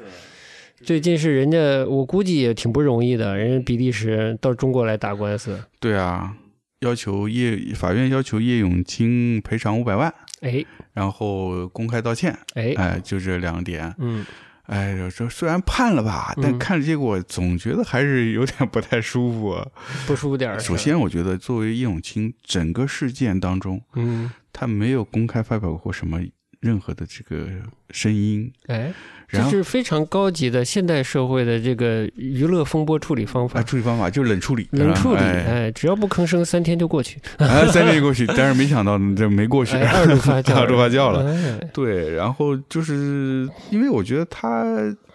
[0.83, 6.35] 最近是人家，我估计也挺不容易的，人家比利时人到中国来打官司，对啊，
[6.81, 10.13] 要求叶法院要求叶永清赔偿五百万，
[10.43, 10.63] 哎。
[10.93, 13.95] 然后公开道歉，哎，哎，就这两点。
[13.97, 14.23] 嗯。
[14.67, 19.67] 哎，这虽然判了吧，但嗯看着结果总觉得还是有点不太舒服啊。
[20.07, 20.57] 不舒服点儿。
[20.57, 26.21] 首先，我觉得作为叶永青整个事件当中，嗯，他没有公开发表过什么
[26.61, 27.49] 任何的这个
[27.89, 28.93] 声音，哎，
[29.41, 33.63] 这是非常高级的现代社会的这个娱乐风波处理方啊，法。
[33.63, 37.19] 处理方法就是冷处理，冷处理，哎，哎，只要不吭声，三天就过去。
[37.37, 41.25] 哎三天就过去，但是没想到这没过去， 哎，二度发酵，二度发酵了。
[41.33, 44.63] 哎，对，然后就是因为我觉得他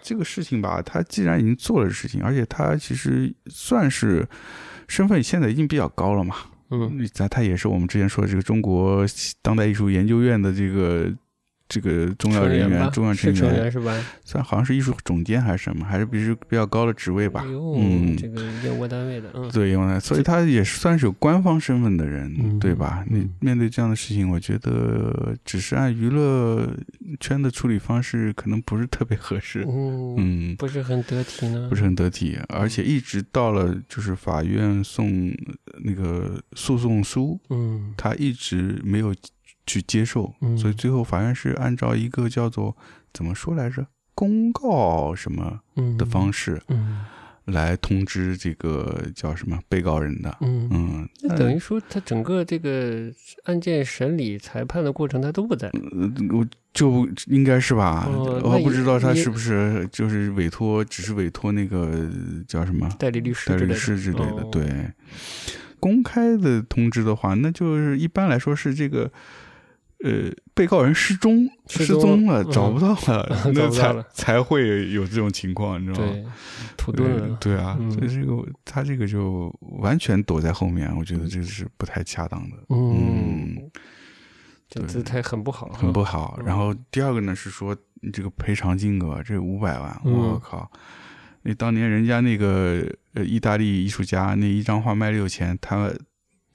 [0.01, 4.27] 这个事情吧，他既然已经做了事情，而且他其实算是
[4.87, 6.35] 身份现在已经比较高了嘛，
[6.71, 9.05] 嗯，咱他也是我们之前说的这个中国
[9.41, 11.11] 当代艺术研究院的这个
[11.69, 12.89] 这个重要人员、成员吧？
[12.89, 13.95] 重要成是员，是吧？
[14.25, 17.41] 算好像是艺术总监还是什么，还是比是比较高的职位吧？
[17.45, 17.47] 哎。
[17.77, 18.17] 嗯。
[18.17, 22.59] 这个业务单位的，嗯，对，因为所以他也是算是有官方身份的人，嗯。
[22.59, 23.05] 对吧？
[23.07, 26.67] 你嗯面对这样的事情，我觉得只是按娱乐
[27.19, 29.63] 圈的处理方式，可能不是特别合适。
[29.67, 35.31] 嗯，嗯，不是很得体呢，不是很得体，而且一直到了就是法院送
[35.83, 37.93] 那个诉讼书，嗯。
[37.95, 39.13] 他一直没有
[39.69, 40.57] 去接受，嗯。
[40.57, 42.75] 所以最后法院是按照一个叫做
[43.13, 45.95] 怎么说来着，公告什么嗯。
[45.97, 47.05] 的方式嗯。
[47.45, 50.37] 来通知这个叫什么被告人的。
[50.41, 53.11] 嗯，嗯，那等于说他整个这个
[53.45, 62.07] 案件审理、裁判的过程他都不在，呃我就应该是吧，哦我不知道他是不是就是委托，只是委托那个
[62.47, 64.49] 叫什么代理律师代理律师之类的，哦。
[64.51, 64.63] 对。
[65.79, 69.11] 公开的通知的话，那就是一般来说是这个，
[70.03, 76.11] 呃，被告人失踪失失踪踪了，嗯找不到了，找 那才才会有这种情况，你知道吗？
[76.11, 76.25] 对，
[76.77, 83.57] 土遁对啊，嗯所以这个他这个就完全躲在后面，我觉得这是不太恰当的，嗯，
[84.69, 86.35] 这对姿态很不好，很不好。
[86.39, 87.75] 嗯然后第二个呢是说
[88.13, 90.71] 这个赔偿金额，这五百万，嗯我靠！
[91.41, 92.85] 那当年人家那个
[93.15, 95.91] 呃意大利艺术家那一张画卖六千，他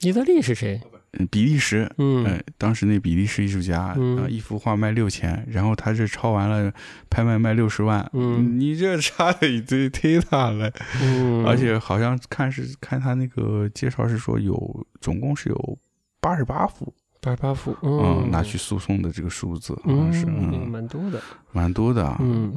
[0.01, 0.81] 意大利是谁？
[1.19, 2.25] 呃比利时，嗯。
[2.25, 4.19] 呃，当时那比利时艺术家，嗯。
[4.19, 6.73] 呃一幅画卖六千，然后他这抄完了，
[7.11, 8.59] 拍卖卖六十万，嗯。
[8.59, 10.71] 你这差的也忒忒大了，
[11.03, 15.79] 嗯，而且好像看是看他那个介绍是说有总共是有
[16.21, 22.53] 八十八幅，八十八幅，嗯，嗯，拿去诉讼的这个数字好嗯，像是，嗯，嗯，蛮多的，蛮多的啊，嗯，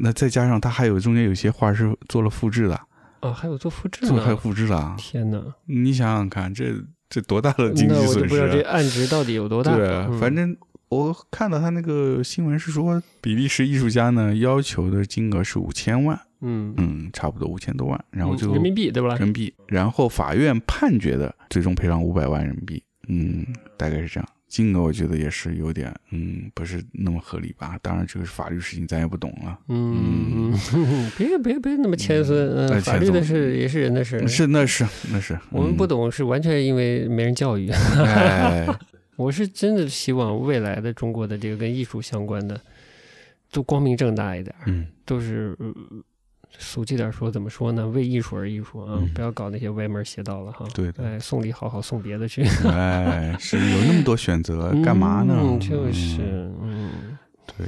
[0.00, 2.80] 那再加上他还有中间有些画是做了复制的，
[3.20, 6.72] 啊，还有做复制做还有，复制的啊，天哪，你想想看，这
[7.08, 8.70] 这多大的经济那我就损不知道这失啊？
[8.72, 10.56] 案值到底有多大，对，嗯反正
[10.88, 19.14] 我看到他那个新闻是说，比利时艺术家呢要求的金额是五千万，嗯，嗯，差不多五千多万，然后就嗯人民币对吧？
[19.16, 24.28] 人民币，然后法院判决的最终赔偿五百万人民币，嗯，大概是这样。
[24.48, 27.78] 金额我觉得也是有点，嗯，不是那么合理吧。
[27.82, 29.58] 当然，这个是法律事情，咱也不懂了。
[29.68, 35.88] 嗯，嗯 别别别那么谦孙，哎嗯，法律的谦事也是人的事，是，那是，那是， 我们不嗯。
[35.88, 37.68] 懂是完全因为没人教育。
[38.02, 38.66] 哎，
[39.16, 42.58] 我是真的希望未来的中国的这个跟艺术相关的，
[43.52, 45.74] 都光明正大一点，嗯，都是、呃
[46.58, 47.86] 俗气点说，怎么说呢？
[47.88, 50.66] 为艺术而艺术啊，嗯不要搞那些歪门邪道了哈。
[50.74, 55.34] 对的哎，送礼好好送别的去，哎，是有那么多选择，干嘛呢？
[55.40, 57.16] 嗯就是，嗯
[57.56, 57.66] 对，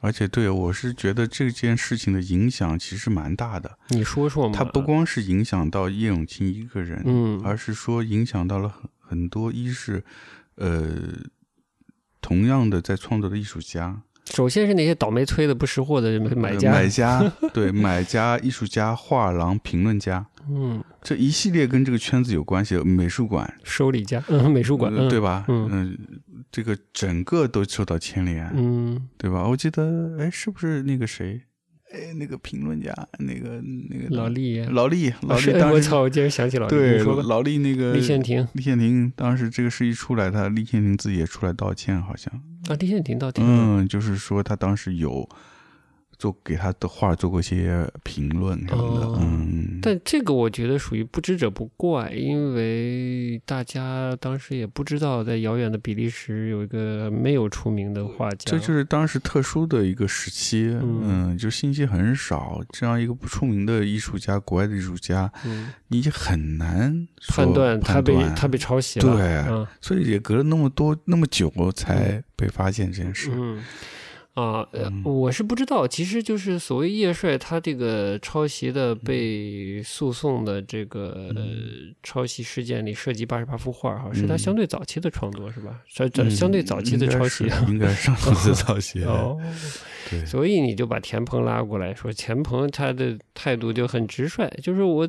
[0.00, 3.78] 而且对我是觉得这件事情的影响其实蛮大的。
[3.88, 4.54] 你说说嘛。
[4.54, 10.02] 它不光是影响到叶永青一个人，嗯而是说影响到了很很多，一是
[10.54, 10.90] 呃，
[12.20, 14.00] 同样的在创作的艺术家、
[14.34, 25.44] 首先是那些倒霉催的不识货的买家，呃买家 对买家、艺术家、画廊、评论家，嗯，这一系列跟这个圈子有关系美术馆，收礼家，嗯， 美术馆，对吧？
[25.48, 25.68] 嗯。
[25.70, 25.98] 嗯、
[26.50, 29.46] 这个整个都受到牵连，嗯，对吧？
[29.46, 31.42] 我记得，哎，是不是那个谁？
[31.92, 42.32] 哎，那个评论家，那个那个老厉，老厉， 老是厉当时我操，我竟然想起老厉，对你说吧，老厉那个李宪廷李宪廷当时这个事一出来，他李宪廷自己也出来道歉，好像，
[42.68, 45.28] 啊，李宪廷到底，嗯，就是说他当时有
[46.22, 49.18] 做给他的画做过一些评论什么的，哦。
[49.20, 61.00] 嗯，但这个我觉得属于不知者不怪，因为大家当时也不知道，在遥远的比利时有一个没有出名的画家，这就是当时特殊的一个时期，嗯。
[61.32, 65.72] 嗯，就信息很少，这样一个不出名的艺术家，国外的艺术家，嗯。
[65.88, 68.28] 你就很难判断他判断。
[68.30, 69.66] 被他被抄袭了，对嗯。
[69.80, 73.60] 所以也隔了那么多那么久才被发现这件事，嗯。
[74.34, 75.02] 啊，呃，嗯。
[75.04, 78.72] 我是不知道，其实就是所谓叶帅他这个抄袭嗯。
[78.74, 81.44] 的被诉讼的这个、呃
[82.02, 84.38] 抄袭事件里涉及八十八幅画哈，是他嗯。
[84.38, 85.80] 相对早期的创作是吧？
[85.86, 89.04] 相这相对早期的抄袭应该是上次抄袭。
[89.06, 89.38] 哦，
[90.10, 95.08] 对，所以你就把田鹏拉过来说，田鹏他的态度就很直率，就是我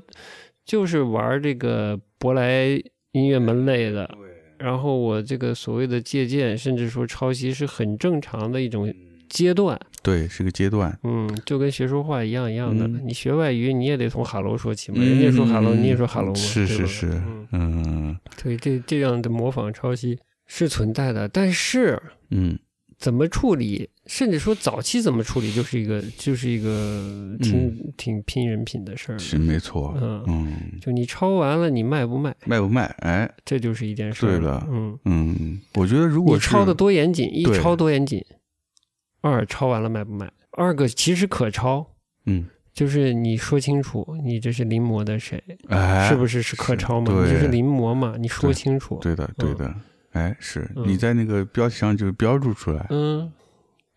[0.66, 2.82] 就是玩这个舶来
[3.12, 4.10] 音乐门类的，
[4.58, 8.94] 然后我这个所谓的借鉴，甚至说抄袭是很正常的一种
[9.34, 9.80] 阶段。
[10.04, 10.98] 对，是个阶段。
[11.04, 12.86] 嗯，就跟学说话一样一样的。
[12.88, 15.04] 嗯你学外语，你也得从哈喽说起嘛。
[15.04, 16.36] 人家说哈喽，你也说哈喽嘛。
[16.36, 22.00] 是是是嗯，，嗯所以这这样的模仿抄袭是存在的，但是
[22.30, 22.58] 嗯
[23.00, 29.18] 怎么处理，甚至说早期怎么处理，就是一个就是一个挺、挺拼人品的事儿。
[29.18, 29.98] 是没错。
[30.02, 32.86] 嗯嗯，就你抄完了，你卖不卖，卖不卖？
[33.00, 34.30] 哎，这就是一件事儿。
[34.30, 38.24] 对了嗯，嗯，我觉得如果你抄的多严谨，一抄多严谨。
[39.24, 40.32] 二抄完了卖不卖？
[40.52, 41.96] 二个其实可抄，
[42.28, 47.08] 嗯，就是你说清楚，你这是临摹的谁，哎，是不是是可抄嘛？
[47.28, 48.16] 这是临摹嘛？
[48.20, 49.00] 你说清楚。
[49.02, 49.74] 对的，对的。
[50.12, 52.86] 哎，是嗯你在那个标题上就标注出来。
[52.92, 53.32] 嗯，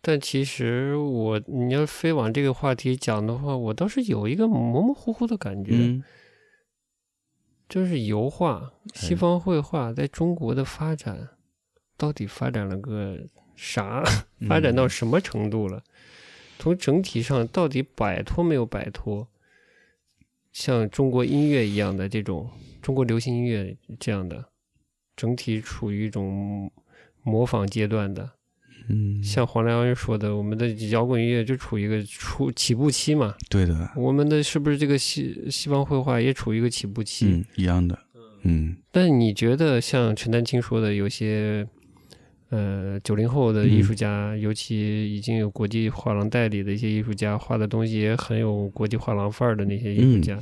[0.01, 6.03] 但其实我你要非往这个话题讲的话，我倒是有一个模模糊糊的感觉，嗯
[7.69, 11.27] 就是油画、西方绘画在中国的发展，
[11.97, 13.17] 到底发展了个
[13.57, 14.01] 啥？
[14.47, 15.83] 发展到什么程度了？
[16.57, 19.27] 从整体上到底摆脱没有摆脱？
[20.53, 22.49] 像中国音乐一样的这种
[22.81, 24.45] 中国流行音乐这样的，
[25.15, 26.71] 整体处于一种
[27.21, 28.31] 模仿阶段的，
[28.89, 33.35] 嗯，像黄良人说的，我们的摇滚音乐就处于一个初起步期嘛。
[33.49, 37.27] 对的，我们的是不是这个西西方绘画也处于一个起步期？
[37.27, 37.99] 嗯，一样的。
[38.43, 41.67] 嗯但你觉得像陈丹青说的，有些
[42.49, 50.39] 呃九零后的艺术家，尤其已经有国际画廊代理的一些艺术家，画的东西也很有国际画廊范儿的那些艺术家，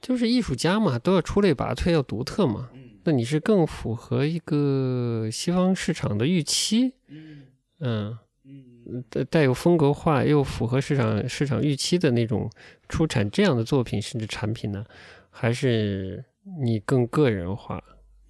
[0.00, 2.70] 就是艺术家嘛，都要出类拔萃，要独特嘛。
[3.04, 6.92] 那你是更符合一个西方市场的预期，
[7.80, 8.18] 嗯，
[9.08, 12.50] 带带有风格化又符合市场市场预期的那种
[12.88, 14.84] 出产这样的作品甚至产品呢，
[15.30, 16.22] 还是
[16.62, 17.82] 你更个人化？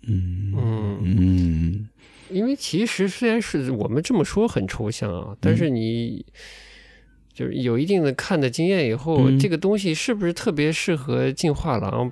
[0.03, 0.55] 嗯。
[0.57, 1.89] 嗯，嗯
[2.31, 6.25] 因为其实虽然是我们这么说很抽象啊，但是你
[7.33, 12.11] 就是有一定的看的经验以后，嗯这个东西是不是特别适合进画廊？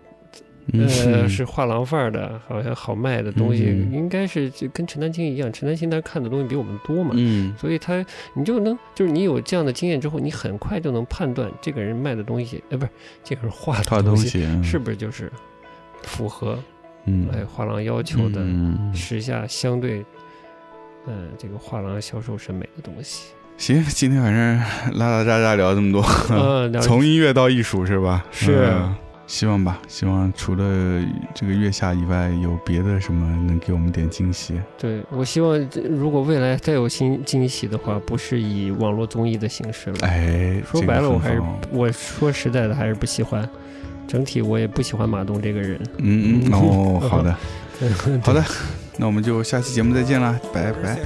[0.73, 12.91] 嗯，呃，是画廊范儿的，好像好卖的东西，嗯应该是就跟陈丹青一样，陈丹青他看的东西比我们多嘛，嗯所以他你就能就是你有这样的经验之后，你很快就能判断这个人卖的东西，呃，不是
[13.23, 15.31] 这个人画画的东东西嗯是不是就是
[16.03, 16.59] 符合
[17.07, 20.05] 嗯哎画廊要求的嗯时下相对，
[21.07, 23.29] 呃，这个画廊销售审美的东西。
[23.57, 26.03] 行，今天反正拉拉杂杂聊这么多，
[26.83, 28.25] 从音乐到艺术是吧？
[28.31, 28.95] 是嗯
[29.27, 31.05] 希望吧，希望除了
[31.35, 34.61] 这个月下以外，有别的什么能给我们点惊喜。
[34.79, 39.97] 对我希望这如果未来再有新惊喜的话，不是以网络综艺的形式了。
[40.03, 41.43] 哎，说白了，我还是
[41.73, 43.49] 我说实在的，还是不喜欢。
[44.07, 45.79] 整体我也不喜欢马东这个人。
[45.99, 47.35] 嗯嗯哦， 好的
[48.23, 48.45] 好的，
[48.97, 50.99] 那我们就下期节目再见啦，拜拜。